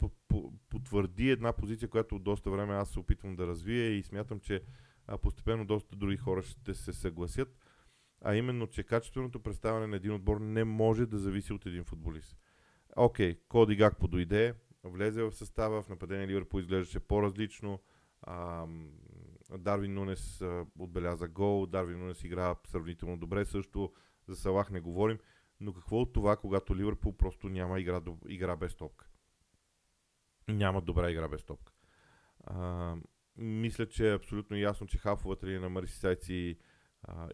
потвърди 0.68 1.30
една 1.30 1.52
позиция, 1.52 1.88
която 1.88 2.16
от 2.16 2.22
доста 2.22 2.50
време 2.50 2.74
аз 2.74 2.90
се 2.90 2.98
опитвам 2.98 3.36
да 3.36 3.46
развия 3.46 3.90
и 3.90 4.02
смятам, 4.02 4.40
че 4.40 4.62
постепенно 5.22 5.64
доста 5.64 5.96
други 5.96 6.16
хора 6.16 6.42
ще 6.42 6.74
се 6.74 6.92
съгласят, 6.92 7.58
а 8.24 8.34
именно, 8.34 8.66
че 8.66 8.82
качественото 8.82 9.42
представяне 9.42 9.86
на 9.86 9.96
един 9.96 10.14
отбор 10.14 10.40
не 10.40 10.64
може 10.64 11.06
да 11.06 11.18
зависи 11.18 11.52
от 11.52 11.66
един 11.66 11.84
футболист. 11.84 12.36
Окей, 12.96 13.38
Коди 13.48 13.76
Гакпо 13.76 14.08
дойде, 14.08 14.54
влезе 14.84 15.22
в 15.22 15.32
състава, 15.32 15.82
в 15.82 15.88
нападение 15.88 16.26
Ливърпул 16.26 16.58
изглеждаше 16.58 17.00
по-различно, 17.00 17.80
ам, 18.26 18.90
Дарвин 19.58 19.94
Нунес 19.94 20.42
отбеляза 20.78 21.28
гол, 21.28 21.66
Дарвин 21.66 21.98
Нунес 21.98 22.24
игра 22.24 22.54
сравнително 22.66 23.18
добре, 23.18 23.44
също 23.44 23.92
за 24.28 24.36
Салах 24.36 24.70
не 24.70 24.80
говорим, 24.80 25.18
но 25.60 25.72
какво 25.72 25.96
от 25.96 26.12
това, 26.12 26.36
когато 26.36 26.76
Ливърпул 26.76 27.16
просто 27.16 27.48
няма 27.48 27.80
игра, 27.80 28.02
игра 28.28 28.56
без 28.56 28.74
топка? 28.74 29.08
Няма 30.48 30.80
добра 30.80 31.10
игра 31.10 31.28
без 31.28 31.44
топка. 31.44 31.72
А, 32.44 32.96
мисля, 33.36 33.88
че 33.88 34.10
е 34.10 34.14
абсолютно 34.14 34.56
ясно, 34.56 34.86
че 34.86 34.98
хафовата 34.98 35.46
линия 35.46 35.60
на 35.60 35.68
Марисисайци 35.68 36.58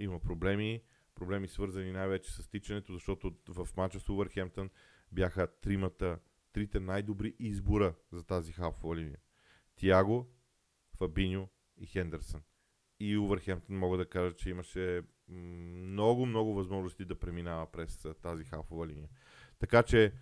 има 0.01 0.21
проблеми. 0.21 0.83
Проблеми 1.15 1.49
свързани 1.49 1.93
най-вече 1.93 2.33
с 2.33 2.49
тичането, 2.49 2.93
защото 2.93 3.37
в 3.49 3.69
матча 3.77 4.01
с 4.01 4.09
Увърхемптън 4.09 4.71
бяха 5.13 5.47
тримата, 5.61 6.19
трите 6.53 6.81
най-добри 6.81 7.35
избора 7.39 7.95
за 8.13 8.25
тази 8.25 8.53
хафова 8.53 8.97
линия. 8.97 9.19
Тиаго, 9.77 10.31
Фабиньо 10.99 11.49
и 11.78 11.87
Хендерсън. 11.87 12.42
И 13.00 13.16
Увърхемптън 13.16 13.78
мога 13.78 13.97
да 13.99 14.09
кажа, 14.09 14.37
че 14.37 14.50
имаше 14.50 15.02
много, 15.28 16.26
много 16.26 16.54
възможности 16.54 17.04
да 17.04 17.18
преминава 17.18 17.73
през 17.73 18.06
тази 18.23 18.45
халфова 18.45 18.87
линия. 18.87 19.09
Така 19.59 19.83
че, 19.83 20.12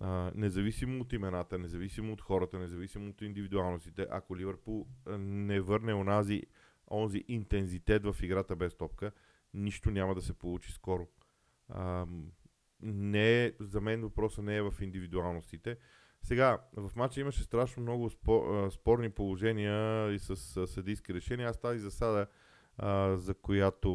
а, 0.00 0.32
независимо 0.34 1.00
от 1.00 1.12
имената, 1.12 1.58
независимо 1.58 2.12
от 2.12 2.20
хората, 2.20 2.58
независимо 2.58 3.10
от 3.10 3.22
индивидуалностите, 3.22 4.06
ако 4.10 4.36
Ливърпул 4.36 4.86
не 5.18 5.60
върне 5.60 5.94
онази, 5.94 6.42
онзи 6.90 7.24
интензитет 7.28 8.04
в 8.04 8.16
играта 8.22 8.56
без 8.56 8.74
топка, 8.74 9.12
нищо 9.54 9.90
няма 9.90 10.14
да 10.14 10.22
се 10.22 10.32
получи 10.32 10.72
скоро. 10.72 11.08
А, 11.68 12.06
не 12.82 13.44
е, 13.44 13.52
за 13.60 13.80
мен 13.80 14.00
въпросът 14.00 14.44
не 14.44 14.56
е 14.56 14.62
в 14.62 14.74
индивидуалностите. 14.80 15.76
Сега, 16.22 16.58
в 16.76 16.90
матча 16.96 17.20
имаше 17.20 17.42
страшно 17.42 17.82
много 17.82 18.10
спор, 18.10 18.70
спорни 18.70 19.10
положения 19.10 20.10
и 20.12 20.18
с 20.18 20.66
съдийски 20.66 21.14
решения. 21.14 21.48
Аз 21.48 21.60
тази 21.60 21.78
засада, 21.78 22.26
а, 22.76 23.16
за 23.16 23.34
която 23.34 23.90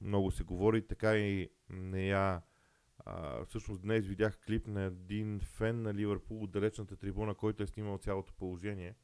много 0.00 0.30
се 0.30 0.44
говори, 0.44 0.86
така 0.86 1.16
и 1.16 1.48
не 1.70 2.06
я... 2.06 2.42
А, 3.04 3.44
всъщност 3.44 3.82
днес 3.82 4.06
видях 4.06 4.38
клип 4.46 4.66
на 4.66 4.82
един 4.82 5.40
фен 5.40 5.82
на 5.82 5.94
Ливърпул 5.94 6.42
от 6.42 6.50
далечната 6.50 6.96
трибуна, 6.96 7.34
който 7.34 7.62
е 7.62 7.66
снимал 7.66 7.98
цялото 7.98 8.32
положение 8.32 8.94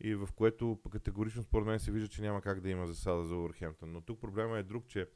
и 0.00 0.14
в 0.14 0.28
което 0.36 0.78
категорично 0.92 1.42
според 1.42 1.66
мен 1.66 1.78
се 1.78 1.92
вижда, 1.92 2.08
че 2.08 2.22
няма 2.22 2.40
как 2.40 2.60
да 2.60 2.70
има 2.70 2.86
засада 2.86 3.24
за 3.24 3.36
Уорхемптън. 3.36 3.92
Но 3.92 4.00
тук 4.00 4.20
проблема 4.20 4.58
е 4.58 4.62
друг, 4.62 4.86
че 4.86 5.08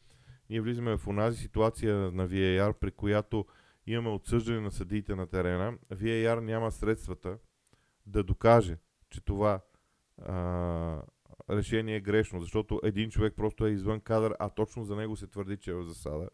ние 0.50 0.60
влизаме 0.60 0.96
в 0.96 1.06
онази 1.06 1.42
ситуация 1.42 1.96
на 1.96 2.28
VAR, 2.28 2.72
при 2.72 2.90
която 2.90 3.46
имаме 3.92 4.08
отсъждане 4.08 4.60
на 4.60 4.70
съдиите 4.70 5.14
на 5.14 5.26
терена, 5.26 5.78
VAR 5.92 6.40
няма 6.40 6.72
средствата 6.72 7.38
да 8.06 8.22
докаже, 8.22 8.78
че 9.10 9.24
това 9.24 9.60
а, 10.22 11.02
решение 11.50 11.96
е 11.96 12.00
грешно, 12.00 12.40
защото 12.40 12.80
един 12.82 13.10
човек 13.10 13.34
просто 13.36 13.66
е 13.66 13.70
извън 13.70 14.00
кадър, 14.00 14.34
а 14.38 14.48
точно 14.48 14.84
за 14.84 14.96
него 14.96 15.16
се 15.16 15.26
твърди, 15.26 15.56
че 15.56 15.70
е 15.70 15.74
в 15.74 15.84
засада. 15.84 16.28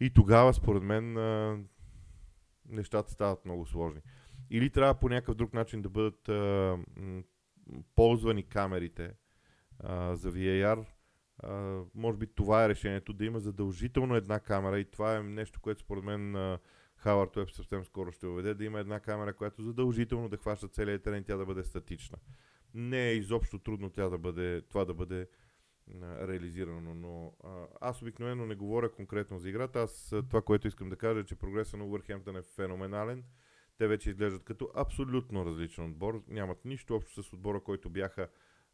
И 0.00 0.10
тогава, 0.10 0.54
според 0.54 0.82
мен, 0.82 1.16
а, 1.16 1.58
нещата 2.68 3.10
стават 3.10 3.44
много 3.44 3.66
сложни. 3.66 4.00
Или 4.50 4.70
трябва 4.70 4.94
по 4.94 5.08
някакъв 5.08 5.34
друг 5.34 5.54
начин 5.54 5.82
да 5.82 5.88
бъдат 5.88 6.28
а, 6.28 6.78
м, 6.96 7.22
ползвани 7.94 8.42
камерите 8.42 9.12
а, 9.78 10.16
за 10.16 10.32
VAR, 10.32 10.86
Uh, 11.44 11.86
може 11.94 12.18
би 12.18 12.26
това 12.26 12.64
е 12.64 12.68
решението, 12.68 13.12
да 13.12 13.24
има 13.24 13.40
задължително 13.40 14.16
една 14.16 14.40
камера 14.40 14.80
и 14.80 14.84
това 14.84 15.16
е 15.16 15.22
нещо, 15.22 15.60
което 15.60 15.80
според 15.80 16.04
мен 16.04 16.32
uh, 16.32 16.58
Хавард 16.96 17.36
Уеб 17.36 17.50
съвсем 17.50 17.84
скоро 17.84 18.12
ще 18.12 18.26
уведе, 18.26 18.54
да 18.54 18.64
има 18.64 18.80
една 18.80 19.00
камера, 19.00 19.34
която 19.34 19.62
задължително 19.62 20.28
да 20.28 20.36
хваща 20.36 20.68
целият 20.68 21.02
терен, 21.02 21.24
тя 21.24 21.36
да 21.36 21.46
бъде 21.46 21.64
статична. 21.64 22.18
Не 22.74 23.08
е 23.08 23.14
изобщо 23.14 23.58
трудно 23.58 23.90
тя 23.90 24.08
да 24.08 24.18
бъде, 24.18 24.62
това 24.62 24.84
да 24.84 24.94
бъде 24.94 25.28
uh, 25.90 26.28
реализирано, 26.28 26.94
но 26.94 27.32
uh, 27.44 27.66
аз 27.80 28.02
обикновено 28.02 28.46
не 28.46 28.54
говоря 28.54 28.92
конкретно 28.92 29.38
за 29.38 29.48
играта, 29.48 29.80
аз 29.80 30.14
това, 30.28 30.42
което 30.42 30.68
искам 30.68 30.88
да 30.88 30.96
кажа 30.96 31.20
е, 31.20 31.24
че 31.24 31.34
прогреса 31.34 31.76
на 31.76 31.84
Увърхемптън 31.84 32.36
е 32.36 32.42
феноменален. 32.42 33.24
те 33.78 33.88
вече 33.88 34.10
изглеждат 34.10 34.44
като 34.44 34.70
абсолютно 34.74 35.46
различен 35.46 35.84
отбор. 35.84 36.22
Нямат 36.28 36.64
нищо 36.64 36.94
общо 36.94 37.22
с 37.22 37.32
отбора, 37.32 37.60
който 37.60 37.90
бяха 37.90 38.28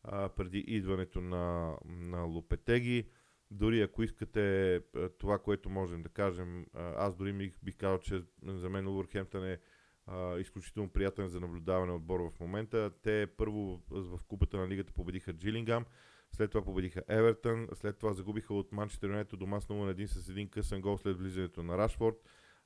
а, 0.04 0.28
преди 0.28 0.58
идването 0.58 1.20
на, 1.20 1.76
на 1.84 2.22
Лопетеги. 2.22 3.08
Дори 3.50 3.80
ако 3.80 4.02
искате 4.02 4.80
това, 5.18 5.38
което 5.38 5.70
можем 5.70 6.02
да 6.02 6.08
кажем, 6.08 6.66
аз 6.74 7.16
дори 7.16 7.32
бих, 7.32 7.54
бих 7.62 7.76
казал, 7.76 7.98
че 7.98 8.22
за 8.46 8.70
мен 8.70 8.88
Увърхемптън 8.88 9.44
е 9.44 9.58
а, 10.06 10.38
изключително 10.38 10.88
приятен 10.88 11.28
за 11.28 11.40
наблюдаване 11.40 11.92
отбор 11.92 12.20
в 12.20 12.40
момента. 12.40 12.90
Те 13.02 13.26
първо 13.36 13.80
в 13.90 14.20
купата 14.28 14.56
на 14.56 14.68
лигата 14.68 14.92
победиха 14.92 15.32
Джилингам, 15.32 15.84
след 16.30 16.50
това 16.50 16.64
победиха 16.64 17.02
Евертън, 17.08 17.68
след 17.74 17.98
това 17.98 18.12
загубиха 18.12 18.54
от 18.54 18.72
Манчестър 18.72 19.08
Юнайтед 19.08 19.38
дома 19.38 19.60
с 19.60 19.66
0 19.66 19.72
на 19.72 19.94
1 19.94 20.06
с 20.06 20.28
един 20.28 20.48
късен 20.48 20.80
гол 20.80 20.98
след 20.98 21.18
влизането 21.18 21.62
на 21.62 21.78
Рашфорд. 21.78 22.16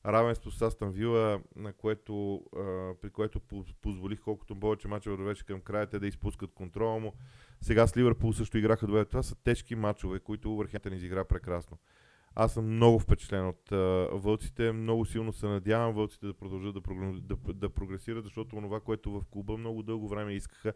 Равенство 0.07 0.51
с 0.51 0.63
Астан 0.63 0.91
Вила, 0.91 1.41
на 1.57 1.73
което, 1.73 2.43
а, 2.57 2.95
при 3.03 3.11
което 3.11 3.41
позволих 3.83 4.21
колкото 4.21 4.61
повече 4.61 4.89
мачове 4.89 5.25
вече 5.25 5.45
към 5.45 5.61
края 5.61 5.87
те 5.87 5.99
да 5.99 6.07
изпускат 6.07 6.53
контрола 6.53 6.99
му. 6.99 7.13
Сега 7.61 7.87
с 7.87 7.97
Ливърпул 7.97 8.33
също 8.33 8.59
играха 8.59 8.87
добре. 8.87 9.05
Това 9.05 9.23
са 9.23 9.35
тежки 9.35 9.75
мачове, 9.75 10.21
които 10.21 10.53
Увърхемптън 10.53 10.93
изигра 10.93 11.25
прекрасно. 11.25 11.79
Аз 12.35 12.55
съм 12.55 12.75
много 12.75 12.99
впечатлен 12.99 13.49
от 13.49 13.73
а, 13.73 14.09
вълците. 14.13 14.73
Много 14.73 15.05
силно 15.05 15.33
се 15.33 15.47
надявам 15.47 15.95
вълците 15.95 16.27
да 16.27 16.35
продължат 16.35 16.75
да, 16.75 16.81
да, 17.21 17.53
да 17.53 17.71
прогресират, 17.71 18.25
защото 18.25 18.57
това, 18.57 18.81
което 18.81 19.11
в 19.11 19.25
клуба 19.31 19.57
много 19.57 19.83
дълго 19.83 20.09
време 20.09 20.35
искаха, 20.35 20.73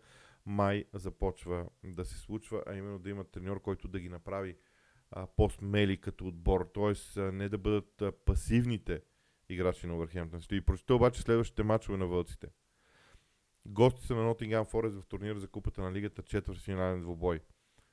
май 0.47 0.85
започва 0.93 1.67
да 1.85 2.05
се 2.05 2.19
случва, 2.19 2.63
а 2.67 2.75
именно 2.75 2.99
да 2.99 3.11
имат 3.11 3.31
треньор, 3.31 3.63
който 3.63 3.89
да 3.89 4.01
ги 4.01 4.09
направи 4.09 4.57
а, 5.11 5.27
по-смели 5.27 5.97
като 5.97 6.27
отбор. 6.27 6.71
Тоест 6.75 7.17
не 7.17 7.49
да 7.49 7.59
бъдат 7.59 8.03
а, 8.03 8.13
пасивните 8.13 9.01
играчи 9.50 9.87
на 9.87 9.95
Увърхемптън. 9.95 10.40
Ще 10.40 10.54
ви 10.54 10.61
прочета 10.61 10.95
обаче 10.95 11.23
следващите 11.23 11.62
мачове 11.62 11.99
на 11.99 12.07
вълците. 12.07 12.47
Гости 13.66 14.07
са 14.07 14.14
на 14.14 14.23
Нотингам 14.23 14.64
Форест 14.64 14.97
в 14.97 15.07
турнира 15.07 15.38
за 15.38 15.49
купата 15.49 15.83
на 15.83 15.92
лигата 15.92 16.23
четвърт 16.23 16.59
финален 16.59 17.00
двубой. 17.00 17.40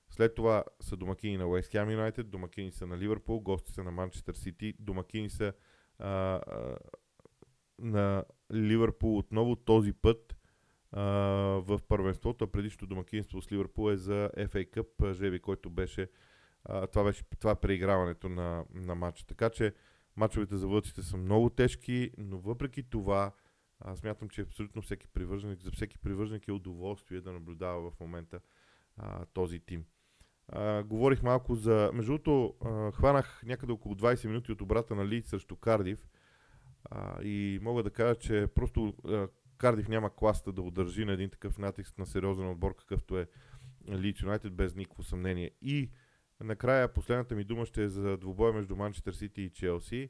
След 0.09 0.35
това 0.35 0.63
са 0.81 0.97
домакини 0.97 1.37
на 1.37 1.47
Уест 1.47 1.71
Хем 1.71 1.91
Юнайтед, 1.91 2.29
домакини 2.29 2.71
са 2.71 2.87
на 2.87 2.97
Ливърпул, 2.97 3.39
гости 3.39 3.71
са 3.71 3.83
на 3.83 3.91
Манчестър 3.91 4.33
Сити, 4.33 4.73
домакини 4.79 5.29
са 5.29 5.53
а, 5.99 6.09
а, 6.09 6.77
на 7.79 8.23
Ливърпул 8.53 9.17
отново 9.17 9.55
този 9.55 9.93
път 9.93 10.37
а, 10.91 11.01
в 11.59 11.79
първенството, 11.87 12.43
а 12.43 12.51
предишното 12.51 12.87
домакинство 12.87 13.41
с 13.41 13.51
Ливърпул 13.51 13.91
е 13.91 13.97
за 13.97 14.29
FA 14.37 14.69
Cup, 14.69 15.13
жеби, 15.13 15.39
който 15.39 15.69
беше 15.69 16.09
а, 16.63 16.87
това 16.87 17.03
беше 17.03 17.23
това 17.39 17.51
е 17.51 17.59
преиграването 17.59 18.29
на, 18.29 18.65
на 18.73 18.95
матча. 18.95 19.25
Така 19.25 19.49
че 19.49 19.73
мачовете 20.17 20.57
за 20.57 20.67
вълците 20.67 21.01
са 21.01 21.17
много 21.17 21.49
тежки, 21.49 22.11
но 22.17 22.37
въпреки 22.37 22.83
това 22.83 23.31
аз 23.79 23.99
смятам, 23.99 24.29
че 24.29 24.41
абсолютно 24.41 24.81
всеки 24.81 25.07
привърженик, 25.07 25.61
за 25.61 25.71
всеки 25.71 25.97
привърженик 25.97 26.47
е 26.47 26.51
удоволствие 26.51 27.21
да 27.21 27.31
наблюдава 27.31 27.91
в 27.91 27.99
момента 27.99 28.39
а, 28.97 29.25
този 29.25 29.59
тим. 29.59 29.85
А, 30.47 30.83
говорих 30.83 31.23
малко 31.23 31.55
за... 31.55 31.91
Между 31.93 32.11
другото, 32.11 32.55
хванах 32.93 33.43
някъде 33.45 33.71
около 33.71 33.95
20 33.95 34.27
минути 34.27 34.51
от 34.51 34.61
обрата 34.61 34.95
на 34.95 35.07
Лид 35.07 35.25
срещу 35.25 35.55
Кардив 35.55 36.07
а, 36.83 37.21
и 37.23 37.59
мога 37.61 37.83
да 37.83 37.89
кажа, 37.89 38.15
че 38.15 38.47
просто 38.55 38.95
а, 39.05 39.27
Кардив 39.57 39.87
няма 39.87 40.15
класта 40.15 40.51
да 40.51 40.61
удържи 40.61 41.05
на 41.05 41.13
един 41.13 41.29
такъв 41.29 41.57
натиск 41.57 41.97
на 41.97 42.05
сериозен 42.05 42.49
отбор, 42.49 42.75
какъвто 42.75 43.17
е 43.17 43.27
Лидс 43.89 44.21
Юнайтед, 44.21 44.53
без 44.53 44.75
никакво 44.75 45.03
съмнение. 45.03 45.51
И 45.61 45.91
накрая 46.39 46.93
последната 46.93 47.35
ми 47.35 47.43
дума 47.43 47.65
ще 47.65 47.83
е 47.83 47.89
за 47.89 48.17
двубоя 48.17 48.53
между 48.53 48.75
Манчестър 48.75 49.13
Сити 49.13 49.41
и 49.41 49.49
Челси. 49.49 50.09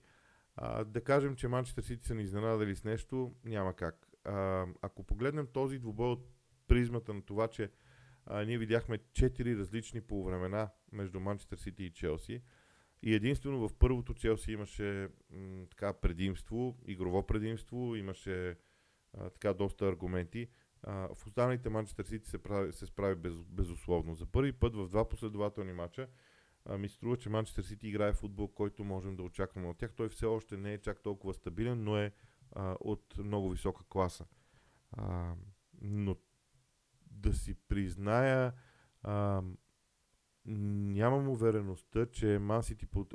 А, 0.55 0.83
да 0.83 1.03
кажем, 1.03 1.35
че 1.35 1.47
Манчестър 1.47 1.83
Сити 1.83 2.07
са 2.07 2.15
ни 2.15 2.23
изненадали 2.23 2.75
с 2.75 2.83
нещо, 2.83 3.35
няма 3.45 3.73
как. 3.75 4.07
А, 4.25 4.65
ако 4.81 5.03
погледнем 5.03 5.47
този 5.47 5.79
двубой 5.79 6.07
от 6.07 6.27
призмата 6.67 7.13
на 7.13 7.21
това, 7.21 7.47
че 7.47 7.71
а, 8.25 8.43
ние 8.43 8.57
видяхме 8.57 8.99
четири 9.13 9.57
различни 9.57 10.01
полувремена 10.01 10.69
между 10.91 11.19
Манчестър 11.19 11.57
Сити 11.57 11.83
и 11.83 11.91
Челси. 11.93 12.41
И 13.03 13.13
единствено 13.13 13.67
в 13.67 13.73
първото 13.73 14.13
Челси 14.13 14.51
имаше 14.51 15.09
м, 15.29 15.65
така 15.69 15.93
предимство, 15.93 16.77
игрово 16.85 17.27
предимство, 17.27 17.95
имаше 17.95 18.57
а, 19.13 19.29
така 19.29 19.53
доста 19.53 19.87
аргументи. 19.87 20.47
А, 20.83 21.15
в 21.15 21.27
останалите 21.27 21.69
Манчестър 21.69 22.05
Сити 22.05 22.29
се, 22.29 22.37
прави, 22.37 22.73
се 22.73 22.85
справи 22.85 23.15
без, 23.15 23.33
безусловно. 23.43 24.15
За 24.15 24.25
първи 24.25 24.51
път 24.51 24.75
в 24.75 24.87
два 24.87 25.09
последователни 25.09 25.73
мача 25.73 26.07
а, 26.67 26.77
ми 26.77 26.89
струва, 26.89 27.17
че 27.17 27.29
Манчестър 27.29 27.63
Сити 27.63 27.87
играе 27.87 28.13
футбол, 28.13 28.47
който 28.47 28.83
можем 28.83 29.15
да 29.15 29.23
очакваме 29.23 29.67
от 29.67 29.77
тях. 29.77 29.93
Той 29.93 30.09
все 30.09 30.25
още 30.25 30.57
не 30.57 30.73
е 30.73 30.81
чак 30.81 31.01
толкова 31.01 31.33
стабилен, 31.33 31.83
но 31.83 31.97
е 31.97 32.11
а, 32.51 32.75
от 32.79 33.17
много 33.17 33.49
висока 33.49 33.83
класа. 33.89 34.25
А, 34.91 35.33
но 35.81 36.15
да 37.11 37.33
си 37.33 37.53
призная, 37.53 38.53
а, 39.03 39.41
нямам 40.45 41.29
увереността, 41.29 42.05
че 42.05 42.39
Ман 42.39 42.63
Сити, 42.63 42.85
под, 42.85 43.13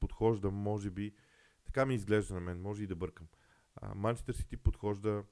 подхожда, 0.00 0.50
може 0.50 0.90
би, 0.90 1.14
така 1.64 1.86
ми 1.86 1.94
изглежда 1.94 2.34
на 2.34 2.40
мен, 2.40 2.62
може 2.62 2.82
и 2.84 2.86
да 2.86 2.96
бъркам. 2.96 3.26
Манчестър 3.94 4.34
Сити 4.34 4.56
подхожда 4.56 5.24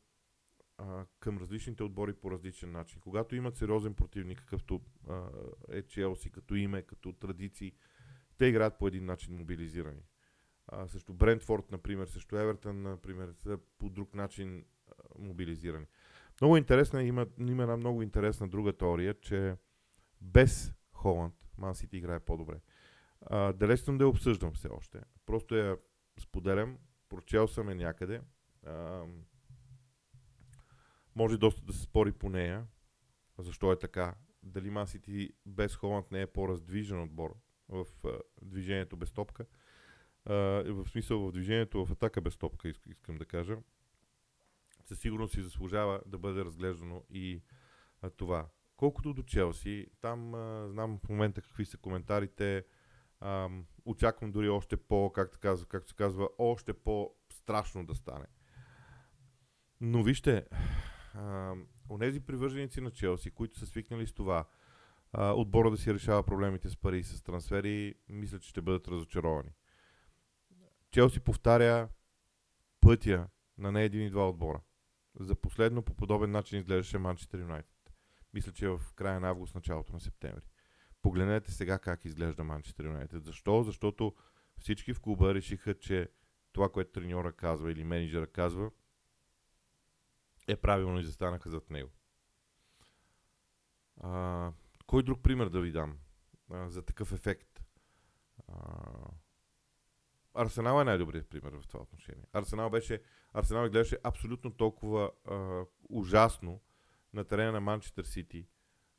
а, 0.82 1.06
към 1.20 1.38
различните 1.38 1.82
отбори 1.82 2.12
по 2.12 2.30
различен 2.30 2.72
начин. 2.72 3.00
Когато 3.00 3.36
имат 3.36 3.56
сериозен 3.56 3.94
противник, 3.94 4.38
какъвто 4.38 4.80
а, 5.08 5.22
е 5.68 5.82
Челси, 5.82 6.30
като 6.30 6.54
име, 6.54 6.82
като 6.82 7.12
традиции, 7.12 7.72
те 8.38 8.46
играят 8.46 8.78
по 8.78 8.88
един 8.88 9.04
начин 9.04 9.36
мобилизирани. 9.36 10.02
А, 10.66 10.88
също 10.88 11.14
Брентфорд, 11.14 11.70
например, 11.70 12.06
също 12.06 12.36
Евертън, 12.36 12.82
например, 12.82 13.32
са 13.32 13.58
по 13.78 13.90
друг 13.90 14.14
начин 14.14 14.64
а, 14.88 14.92
мобилизирани. 15.18 15.86
Много 16.40 16.56
интересна, 16.56 17.02
има, 17.02 17.26
има 17.38 17.62
една 17.62 17.76
много 17.76 18.02
интересна 18.02 18.48
друга 18.48 18.72
теория, 18.72 19.14
че 19.14 19.56
без 20.20 20.74
Холанд 20.92 21.34
Ман 21.58 21.74
Сити 21.74 21.96
играе 21.96 22.20
по-добре. 22.20 22.60
Далеч 23.54 23.80
съм 23.80 23.98
да 23.98 24.04
я 24.04 24.08
обсъждам 24.08 24.52
все 24.52 24.68
още. 24.68 25.00
Просто 25.26 25.56
я 25.56 25.76
споделям, 26.20 26.78
прочел 27.08 27.48
съм 27.48 27.68
я 27.68 27.74
някъде. 27.74 28.20
А, 28.66 29.04
може 31.16 31.38
доста 31.38 31.62
да 31.62 31.72
се 31.72 31.82
спори 31.82 32.12
по 32.12 32.28
нея. 32.28 32.66
Защо 33.38 33.72
е 33.72 33.78
така? 33.78 34.14
Дали 34.42 34.70
Ман 34.70 34.86
Сити 34.86 35.32
без 35.46 35.76
Холанд 35.76 36.10
не 36.10 36.22
е 36.22 36.26
по-раздвижен 36.26 37.02
отбор 37.02 37.36
в 37.68 37.86
а, 38.04 38.18
движението 38.42 38.96
без 38.96 39.12
топка? 39.12 39.46
А, 40.24 40.34
в 40.66 40.88
смисъл 40.88 41.28
в 41.28 41.32
движението 41.32 41.86
в 41.86 41.92
атака 41.92 42.20
без 42.20 42.36
топка, 42.36 42.68
искам 42.68 43.18
да 43.18 43.24
кажа 43.24 43.56
със 44.84 44.98
сигурност 44.98 45.34
си 45.34 45.42
заслужава 45.42 46.00
да 46.06 46.18
бъде 46.18 46.44
разглеждано 46.44 47.02
и 47.10 47.42
а, 48.02 48.10
това. 48.10 48.48
Колкото 48.76 49.14
до 49.14 49.22
Челси, 49.22 49.86
там 50.00 50.34
а, 50.34 50.68
знам 50.68 50.98
в 51.04 51.08
момента 51.08 51.42
какви 51.42 51.64
са 51.64 51.76
коментарите. 51.76 52.64
А, 53.20 53.48
очаквам 53.84 54.32
дори 54.32 54.48
още 54.48 54.76
по, 54.76 55.12
как 55.12 55.38
казва, 55.38 55.66
както 55.66 55.88
се 55.88 55.94
казва, 55.94 56.28
още 56.38 56.72
по-страшно 56.72 57.86
да 57.86 57.94
стане. 57.94 58.26
Но 59.80 60.02
вижте, 60.02 60.46
онези 61.90 62.20
привърженици 62.20 62.80
на 62.80 62.90
Челси, 62.90 63.30
които 63.30 63.58
са 63.58 63.66
свикнали 63.66 64.06
с 64.06 64.12
това, 64.12 64.44
а, 65.12 65.32
отбора 65.32 65.70
да 65.70 65.76
си 65.76 65.94
решава 65.94 66.22
проблемите 66.22 66.68
с 66.68 66.76
пари 66.76 66.98
и 66.98 67.02
с 67.02 67.22
трансфери, 67.22 67.94
мисля, 68.08 68.38
че 68.38 68.48
ще 68.48 68.60
бъдат 68.60 68.88
разочаровани. 68.88 69.50
Челси 70.90 71.20
повтаря 71.20 71.88
пътя 72.80 73.28
на 73.58 73.72
не 73.72 73.84
един 73.84 74.06
и 74.06 74.10
два 74.10 74.28
отбора. 74.28 74.60
За 75.20 75.34
последно 75.34 75.82
по 75.82 75.94
подобен 75.94 76.30
начин 76.30 76.58
изглеждаше 76.58 76.98
Манчестър 76.98 77.38
Юнайтед. 77.38 77.92
Мисля, 78.34 78.52
че 78.52 78.64
е 78.66 78.68
в 78.68 78.80
края 78.94 79.20
на 79.20 79.28
август, 79.28 79.54
началото 79.54 79.92
на 79.92 80.00
септември. 80.00 80.42
Погледнете 81.02 81.52
сега 81.52 81.78
как 81.78 82.04
изглежда 82.04 82.44
Манчестър 82.44 82.84
Юнайтед. 82.84 83.24
Защо? 83.24 83.62
Защото 83.62 84.14
всички 84.58 84.94
в 84.94 85.00
клуба 85.00 85.34
решиха, 85.34 85.78
че 85.78 86.08
това, 86.52 86.68
което 86.68 86.92
треньора 86.92 87.32
казва 87.32 87.72
или 87.72 87.84
менеджера 87.84 88.26
казва, 88.26 88.70
е 90.48 90.56
правилно 90.56 91.00
и 91.00 91.04
застанаха 91.04 91.50
зад 91.50 91.70
него. 91.70 91.90
А, 93.96 94.52
кой 94.86 95.02
друг 95.02 95.22
пример 95.22 95.48
да 95.48 95.60
ви 95.60 95.72
дам 95.72 95.98
а, 96.50 96.68
за 96.68 96.82
такъв 96.82 97.12
ефект? 97.12 97.64
А, 98.48 98.54
Арсенал 100.34 100.80
е 100.80 100.84
най-добрият 100.84 101.28
пример 101.28 101.52
в 101.52 101.66
това 101.66 101.80
отношение. 101.80 102.24
Арсенал 102.32 102.70
беше, 102.70 103.02
Арсенал 103.32 103.64
изглеждаше 103.64 103.98
абсолютно 104.04 104.50
толкова 104.50 105.10
а, 105.24 105.64
ужасно 105.88 106.60
на 107.12 107.24
терена 107.24 107.52
на 107.52 107.60
Манчестър 107.60 108.04
Сити. 108.04 108.48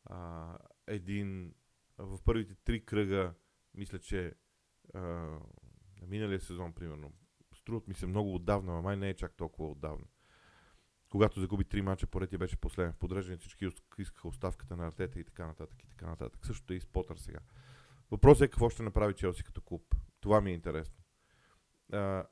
А, 0.06 0.58
един 0.88 1.54
в 1.98 2.20
първите 2.26 2.56
три 2.56 2.86
кръга, 2.86 3.34
мисля, 3.74 4.00
че 4.00 4.34
а, 4.94 5.00
на 6.02 6.08
миналия 6.08 6.40
сезон, 6.40 6.74
примерно, 6.74 7.14
струват 7.56 7.88
ми 7.88 7.94
се 7.94 8.08
много 8.08 8.36
отдавна, 8.36 8.74
но 8.74 8.82
май 8.82 8.98
не 8.98 9.10
е 9.10 9.16
чак 9.16 9.36
толкова 9.36 9.72
отдавна. 9.72 10.06
Когато 11.14 11.40
загуби 11.40 11.64
три 11.64 11.82
мача 11.82 12.08
поред 12.08 12.34
и 12.34 12.38
беше 12.38 12.58
последен 12.58 12.94
в 12.94 12.98
подреждане, 12.98 13.38
всички 13.38 13.70
искаха 13.98 14.28
оставката 14.28 14.76
на 14.76 14.88
Артета 14.88 15.20
и 15.20 15.24
така 15.24 15.48
нататък 15.48 15.84
и 15.84 15.88
така 15.88 16.06
нататък. 16.06 16.46
Същото 16.46 16.74
е 16.74 16.76
и 16.76 16.80
с 16.80 16.86
Потър 16.86 17.16
сега. 17.16 17.40
Въпросът 18.12 18.42
е 18.42 18.48
какво 18.48 18.70
ще 18.70 18.84
направи 18.84 19.14
Челси 19.14 19.44
като 19.44 19.62
клуб. 19.62 19.96
Това 20.22 20.42
ми 20.42 20.52
е 20.52 20.54
интересно 20.54 21.04
а, 21.92 22.26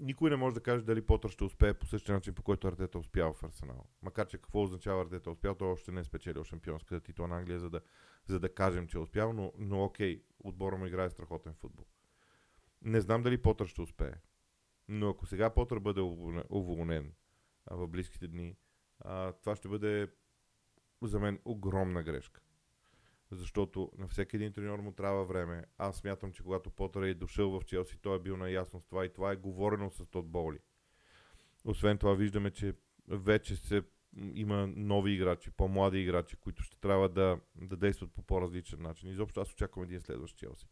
никой 0.00 0.30
не 0.30 0.36
може 0.36 0.54
да 0.54 0.60
каже 0.60 0.84
дали 0.84 1.06
Потър 1.06 1.30
ще 1.30 1.44
успее 1.44 1.74
по 1.74 1.86
същия 1.86 2.14
начин, 2.14 2.34
по 2.34 2.42
който 2.42 2.68
Артета 2.68 2.98
успява 2.98 3.32
в 3.32 3.42
Арсенал. 3.42 3.86
Макар 4.02 4.26
че 4.26 4.38
какво 4.38 4.62
означава 4.62 5.02
Артета 5.02 5.30
успял, 5.30 5.54
той 5.54 5.68
още 5.68 5.92
не 5.92 6.00
е 6.00 6.04
спечелил 6.04 6.44
шампионската 6.44 7.00
титла 7.00 7.28
на 7.28 7.38
Англия, 7.38 7.60
за 7.60 7.70
да, 7.70 7.80
за 8.26 8.40
да 8.40 8.54
кажем, 8.54 8.86
че 8.86 8.98
е 8.98 9.00
успял, 9.00 9.32
но, 9.32 9.52
но 9.58 9.84
окей, 9.84 10.22
отбора 10.38 10.76
му 10.76 10.86
играе 10.86 11.10
страхотен 11.10 11.54
футбол. 11.54 11.86
Не 12.82 13.00
знам 13.00 13.22
дали 13.22 13.42
Потър 13.42 13.66
ще 13.66 13.80
успее. 13.80 14.14
Но 14.88 15.08
ако 15.08 15.26
сега 15.26 15.50
Потър 15.50 15.78
бъде 15.78 16.00
уволнен 16.50 17.12
в 17.70 17.88
близките 17.88 18.28
дни, 18.28 18.56
а, 19.00 19.32
това 19.32 19.56
ще 19.56 19.68
бъде 19.68 20.08
за 21.02 21.20
мен 21.20 21.40
огромна 21.44 22.02
грешка. 22.02 22.40
Защото 23.30 23.92
на 23.98 24.08
всеки 24.08 24.36
един 24.36 24.52
треньор 24.52 24.78
му 24.78 24.92
трябва 24.92 25.24
време. 25.24 25.64
Аз 25.78 25.96
смятам, 25.96 26.32
че 26.32 26.42
когато 26.42 26.70
Потър 26.70 27.02
е 27.02 27.14
дошъл 27.14 27.60
в 27.60 27.64
Челси, 27.64 27.98
той 27.98 28.16
е 28.16 28.20
бил 28.20 28.36
наясно 28.36 28.80
с 28.80 28.86
това 28.86 29.04
и 29.04 29.12
това 29.12 29.32
е 29.32 29.36
говорено 29.36 29.90
с 29.90 30.06
Тод 30.06 30.28
Боли. 30.28 30.58
Освен 31.64 31.98
това 31.98 32.14
виждаме, 32.14 32.50
че 32.50 32.74
вече 33.08 33.56
се 33.56 33.82
има 34.34 34.66
нови 34.66 35.12
играчи, 35.12 35.50
по-млади 35.50 35.98
играчи, 35.98 36.36
които 36.36 36.62
ще 36.62 36.76
трябва 36.80 37.08
да, 37.08 37.40
да 37.54 37.76
действат 37.76 38.12
по 38.12 38.22
по-различен 38.22 38.82
начин. 38.82 39.10
Изобщо 39.10 39.40
аз 39.40 39.52
очаквам 39.52 39.84
един 39.84 40.00
следващ 40.00 40.36
Челси. 40.36 40.66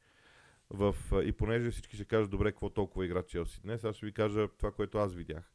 В, 0.70 0.96
и 1.24 1.32
понеже 1.32 1.70
всички 1.70 1.96
ще 1.96 2.04
кажат, 2.04 2.30
добре, 2.30 2.52
какво 2.52 2.70
толкова 2.70 3.04
игра 3.04 3.22
Челси 3.22 3.60
днес, 3.60 3.84
аз 3.84 3.96
ще 3.96 4.06
ви 4.06 4.12
кажа 4.12 4.48
това, 4.48 4.72
което 4.72 4.98
аз 4.98 5.14
видях. 5.14 5.53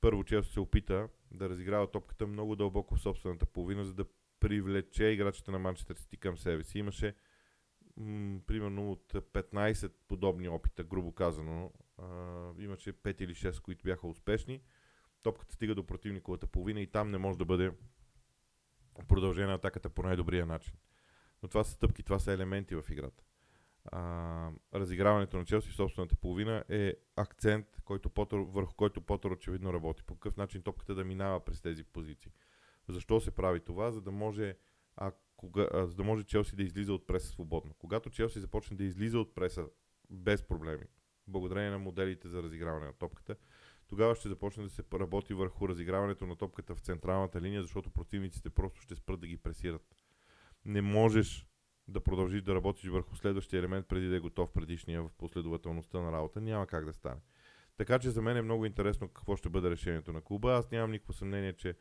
Първо 0.00 0.24
Челси 0.24 0.52
се 0.52 0.60
опита 0.60 1.08
да 1.30 1.48
разиграва 1.48 1.90
топката 1.90 2.26
много 2.26 2.56
дълбоко 2.56 2.96
в 2.96 3.00
собствената 3.00 3.46
половина, 3.46 3.84
за 3.84 3.94
да 3.94 4.04
привлече 4.40 5.04
играчите 5.04 5.50
на 5.50 5.58
Манчестър 5.58 5.96
Сити 5.96 6.16
към 6.16 6.38
себе 6.38 6.64
си. 6.64 6.78
Имаше 6.78 7.14
м- 7.96 8.40
примерно 8.46 8.92
от 8.92 9.12
15 9.12 9.92
подобни 10.08 10.48
опита, 10.48 10.84
грубо 10.84 11.12
казано. 11.12 11.72
А, 11.98 12.04
имаше 12.58 12.92
5 12.92 13.20
или 13.20 13.34
6, 13.34 13.60
които 13.60 13.84
бяха 13.84 14.06
успешни. 14.06 14.60
Топката 15.22 15.54
стига 15.54 15.74
до 15.74 15.86
противниковата 15.86 16.46
половина 16.46 16.80
и 16.80 16.86
там 16.86 17.10
не 17.10 17.18
може 17.18 17.38
да 17.38 17.44
бъде 17.44 17.72
продължена 19.08 19.54
атаката 19.54 19.90
по 19.90 20.02
най-добрия 20.02 20.46
начин. 20.46 20.74
Но 21.42 21.48
това 21.48 21.64
са 21.64 21.70
стъпки, 21.70 22.02
това 22.02 22.18
са 22.18 22.32
елементи 22.32 22.74
в 22.74 22.84
играта. 22.90 23.24
А, 23.92 24.50
разиграването 24.74 25.36
на 25.36 25.44
Челси 25.44 25.70
в 25.70 25.76
собствената 25.76 26.16
половина 26.16 26.64
е 26.68 26.94
акцент, 27.16 27.66
който 27.84 28.10
Потър, 28.10 28.38
върху 28.38 28.74
който 28.74 29.00
Потър 29.00 29.30
очевидно 29.30 29.72
работи. 29.72 30.02
По 30.02 30.14
какъв 30.14 30.36
начин 30.36 30.62
топката 30.62 30.94
да 30.94 31.04
минава 31.04 31.44
през 31.44 31.60
тези 31.60 31.84
позиции. 31.84 32.32
Защо 32.88 33.20
се 33.20 33.30
прави 33.30 33.60
това? 33.60 33.90
За 33.90 34.00
да 34.00 34.10
може, 34.10 34.56
а, 34.96 35.12
кога, 35.36 35.68
а, 35.72 35.86
за 35.86 35.94
да 35.94 36.04
може 36.04 36.24
Челси 36.24 36.56
да 36.56 36.62
излиза 36.62 36.92
от 36.92 37.06
преса 37.06 37.28
свободно. 37.28 37.74
Когато 37.78 38.10
Челси 38.10 38.40
започне 38.40 38.76
да 38.76 38.84
излиза 38.84 39.18
от 39.18 39.34
преса 39.34 39.66
без 40.10 40.42
проблеми, 40.42 40.84
благодарение 41.28 41.70
на 41.70 41.78
моделите 41.78 42.28
за 42.28 42.42
разиграване 42.42 42.86
на 42.86 42.92
топката, 42.92 43.36
тогава 43.88 44.14
ще 44.14 44.28
започне 44.28 44.62
да 44.62 44.70
се 44.70 44.82
работи 44.92 45.34
върху 45.34 45.68
разиграването 45.68 46.26
на 46.26 46.36
топката 46.36 46.74
в 46.74 46.80
централната 46.80 47.40
линия, 47.40 47.62
защото 47.62 47.90
противниците 47.90 48.50
просто 48.50 48.80
ще 48.80 48.94
спрат 48.94 49.20
да 49.20 49.26
ги 49.26 49.36
пресират. 49.36 49.96
Не 50.64 50.82
можеш 50.82 51.46
да 51.88 52.00
продължиш 52.00 52.42
да 52.42 52.54
работиш 52.54 52.88
върху 52.90 53.16
следващия 53.16 53.58
елемент 53.58 53.88
преди 53.88 54.08
да 54.08 54.16
е 54.16 54.20
готов 54.20 54.52
предишния 54.52 55.02
в 55.02 55.10
последователността 55.18 56.00
на 56.00 56.12
работа. 56.12 56.40
Няма 56.40 56.66
как 56.66 56.84
да 56.84 56.92
стане. 56.92 57.20
Така 57.76 57.98
че 57.98 58.10
за 58.10 58.22
мен 58.22 58.36
е 58.36 58.42
много 58.42 58.66
интересно 58.66 59.08
какво 59.08 59.36
ще 59.36 59.48
бъде 59.48 59.70
решението 59.70 60.12
на 60.12 60.20
клуба. 60.20 60.52
Аз 60.52 60.70
нямам 60.70 60.90
никакво 60.90 61.12
съмнение, 61.12 61.52
че 61.52 61.74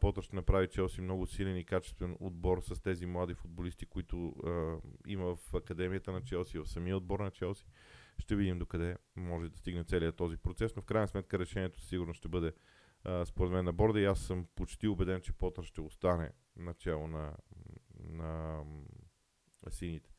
Потър 0.00 0.22
ще 0.22 0.36
направи 0.36 0.68
Челси 0.68 1.00
много 1.00 1.26
силен 1.26 1.56
и 1.56 1.64
качествен 1.64 2.16
отбор 2.20 2.60
с 2.60 2.82
тези 2.82 3.06
млади 3.06 3.34
футболисти, 3.34 3.86
които 3.86 4.28
а, 4.28 4.76
има 5.06 5.36
в 5.36 5.54
академията 5.54 6.12
на 6.12 6.22
Челси, 6.22 6.58
в 6.58 6.66
самия 6.66 6.96
отбор 6.96 7.20
на 7.20 7.30
Челси. 7.30 7.66
Ще 8.18 8.36
видим 8.36 8.58
докъде 8.58 8.96
може 9.16 9.48
да 9.48 9.58
стигне 9.58 9.84
целият 9.84 10.16
този 10.16 10.36
процес, 10.36 10.76
но 10.76 10.82
в 10.82 10.84
крайна 10.84 11.08
сметка 11.08 11.38
решението 11.38 11.80
сигурно 11.80 12.14
ще 12.14 12.28
бъде 12.28 12.52
а, 13.04 13.24
според 13.24 13.52
мен 13.52 13.64
на 13.64 13.72
борда 13.72 14.00
и 14.00 14.04
аз 14.04 14.20
съм 14.20 14.46
почти 14.54 14.88
убеден, 14.88 15.20
че 15.20 15.32
Потър 15.32 15.64
ще 15.64 15.80
остане 15.80 16.30
начало 16.56 17.06
на, 17.06 17.36
на, 18.00 18.62
сините. 19.70 20.10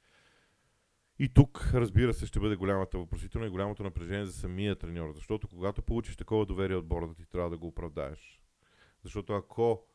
И 1.19 1.29
тук, 1.29 1.71
разбира 1.73 2.13
се, 2.13 2.25
ще 2.25 2.39
бъде 2.39 2.55
голямата 2.55 2.97
въпросителна 2.97 3.47
и 3.47 3.49
голямото 3.49 3.83
напрежение 3.83 4.25
за 4.25 4.33
самия 4.33 4.75
треньор, 4.75 5.11
защото 5.15 5.47
когато 5.47 5.81
получиш 5.81 6.15
такова 6.15 6.45
доверие 6.45 6.75
от 6.75 6.87
борда, 6.87 7.13
ти 7.13 7.25
трябва 7.25 7.49
да 7.49 7.57
го 7.57 7.67
оправдаеш. 7.67 8.41
Защото 9.03 9.33
ако 9.33 9.85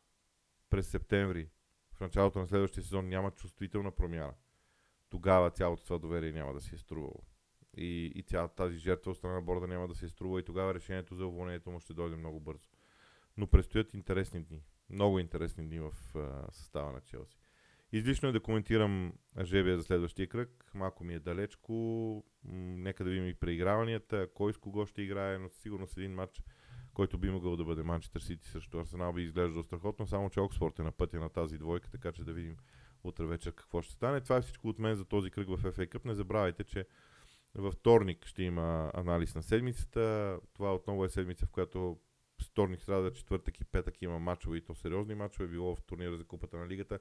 през 0.70 0.88
септември, 0.88 1.48
в 1.92 2.00
началото 2.00 2.38
на 2.38 2.46
следващия 2.46 2.82
сезон 2.82 3.08
няма 3.08 3.30
чувствителна 3.30 3.90
промяна, 3.90 4.34
тогава 5.10 5.50
цялото 5.50 5.84
това 5.84 5.98
доверие 5.98 6.32
няма 6.32 6.54
да 6.54 6.60
се 6.60 6.74
е 6.74 6.78
струвало. 6.78 7.24
И, 7.76 8.12
и 8.14 8.22
цялата 8.22 8.54
тази 8.54 8.78
жертва 8.78 9.10
от 9.10 9.16
страна 9.16 9.34
на 9.34 9.42
борда 9.42 9.66
няма 9.66 9.88
да 9.88 9.94
се 9.94 10.06
е 10.06 10.08
струва 10.08 10.40
и 10.40 10.44
тогава 10.44 10.74
решението 10.74 11.14
за 11.14 11.26
уволнението 11.26 11.70
му 11.70 11.80
ще 11.80 11.94
дойде 11.94 12.16
много 12.16 12.40
бързо. 12.40 12.68
Но 13.36 13.46
предстоят 13.46 13.94
интересни 13.94 14.42
дни. 14.42 14.62
Много 14.90 15.18
интересни 15.18 15.66
дни 15.66 15.80
в 15.80 15.92
а, 16.14 16.52
състава 16.52 16.92
на 16.92 17.00
Челси. 17.00 17.43
Излишно 17.94 18.28
е 18.28 18.32
да 18.32 18.40
коментирам 18.40 19.12
жебия 19.42 19.76
за 19.76 19.82
следващия 19.82 20.28
кръг. 20.28 20.70
Малко 20.74 21.04
ми 21.04 21.14
е 21.14 21.18
далечко. 21.18 22.24
Нека 22.44 23.04
да 23.04 23.10
видим 23.10 23.28
и 23.28 23.34
преиграванията. 23.34 24.28
Кой 24.34 24.52
с 24.52 24.58
кого 24.58 24.86
ще 24.86 25.02
играе, 25.02 25.38
но 25.38 25.48
сигурно 25.48 25.86
с 25.86 25.96
един 25.96 26.14
матч 26.14 26.42
който 26.94 27.18
би 27.18 27.30
могъл 27.30 27.56
да 27.56 27.64
бъде 27.64 27.82
Манчестър 27.82 28.20
Сити 28.20 28.48
срещу 28.48 28.78
Арсенал, 28.78 29.12
би 29.12 29.22
изглеждал 29.22 29.62
страхотно, 29.62 30.06
само 30.06 30.30
че 30.30 30.40
Оксфорд 30.40 30.78
е 30.78 30.82
на 30.82 30.92
пътя 30.92 31.20
на 31.20 31.28
тази 31.28 31.58
двойка, 31.58 31.90
така 31.90 32.12
че 32.12 32.24
да 32.24 32.32
видим 32.32 32.56
утре 33.04 33.26
вечер 33.26 33.52
какво 33.54 33.82
ще 33.82 33.92
стане. 33.92 34.20
Това 34.20 34.36
е 34.36 34.42
всичко 34.42 34.68
от 34.68 34.78
мен 34.78 34.96
за 34.96 35.04
този 35.04 35.30
кръг 35.30 35.48
в 35.48 35.62
FA 35.62 35.94
Cup. 35.94 36.04
Не 36.04 36.14
забравяйте, 36.14 36.64
че 36.64 36.86
във 37.54 37.74
вторник 37.74 38.26
ще 38.26 38.42
има 38.42 38.90
анализ 38.94 39.34
на 39.34 39.42
седмицата. 39.42 40.38
Това 40.54 40.74
отново 40.74 41.04
е 41.04 41.08
седмица, 41.08 41.46
в 41.46 41.50
която 41.50 41.98
вторник, 42.54 42.82
сряда, 42.82 43.12
четвъртък 43.12 43.60
и 43.60 43.64
петък 43.64 44.02
има 44.02 44.18
мачове 44.18 44.56
и 44.56 44.60
то 44.60 44.74
сериозни 44.74 45.14
мачове. 45.14 45.48
Било 45.48 45.76
в 45.76 45.82
турнира 45.82 46.16
за 46.16 46.24
купата 46.24 46.56
на 46.56 46.68
лигата, 46.68 46.98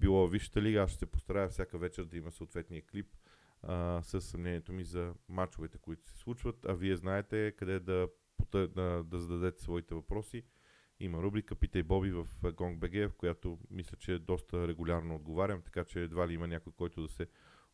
било 0.00 0.28
в 0.28 0.30
Висшата 0.30 0.62
лига. 0.62 0.80
Аз 0.80 0.90
ще 0.90 0.98
се 0.98 1.06
постарая 1.06 1.48
всяка 1.48 1.78
вечер 1.78 2.04
да 2.04 2.16
има 2.16 2.30
съответния 2.30 2.82
клип 2.86 3.06
а, 3.62 4.02
с 4.02 4.20
съмнението 4.20 4.72
ми 4.72 4.84
за 4.84 5.14
мачовете, 5.28 5.78
които 5.78 6.10
се 6.10 6.18
случват. 6.18 6.64
А 6.68 6.74
вие 6.74 6.96
знаете 6.96 7.52
къде 7.56 7.80
да 7.80 8.08
да, 8.52 9.04
да 9.04 9.18
зададете 9.18 9.62
своите 9.62 9.94
въпроси. 9.94 10.42
Има 11.00 11.22
рубрика 11.22 11.54
Питай 11.54 11.82
Боби 11.82 12.10
в 12.10 12.26
GongBG, 12.42 13.08
в 13.08 13.14
която 13.14 13.58
мисля, 13.70 13.96
че 13.96 14.18
доста 14.18 14.68
регулярно 14.68 15.14
отговарям, 15.14 15.62
така 15.62 15.84
че 15.84 16.02
едва 16.02 16.28
ли 16.28 16.34
има 16.34 16.48
някой, 16.48 16.72
който 16.72 17.02
да 17.02 17.08
се 17.08 17.26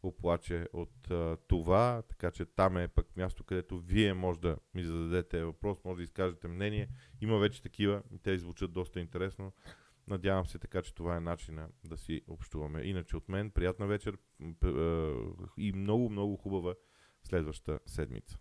оплаче 0.07 0.69
от 0.73 1.11
а, 1.11 1.37
това, 1.49 2.03
така 2.09 2.31
че 2.31 2.45
там 2.45 2.77
е 2.77 2.89
пък 2.89 3.17
място, 3.17 3.45
където 3.45 3.79
вие 3.79 4.15
може 4.15 4.41
да 4.41 4.57
ми 4.75 4.85
зададете 4.85 5.45
въпрос, 5.45 5.79
може 5.85 5.97
да 5.97 6.03
изкажете 6.03 6.49
мнение. 6.49 6.89
Има 7.21 7.39
вече 7.39 7.63
такива 7.63 8.03
те 8.23 8.39
звучат 8.39 8.73
доста 8.73 9.01
интересно. 9.01 9.53
Надявам 10.09 10.47
се 10.47 10.59
така, 10.59 10.83
че 10.83 10.95
това 10.95 11.17
е 11.17 11.21
начина 11.21 11.69
да 11.85 11.97
си 11.97 12.23
общуваме. 12.29 12.83
Иначе 12.83 13.17
от 13.17 13.29
мен, 13.29 13.51
приятна 13.51 13.87
вечер 13.87 14.19
и 15.59 15.73
много, 15.73 16.11
много 16.11 16.37
хубава 16.37 16.75
следваща 17.23 17.81
седмица. 17.87 18.39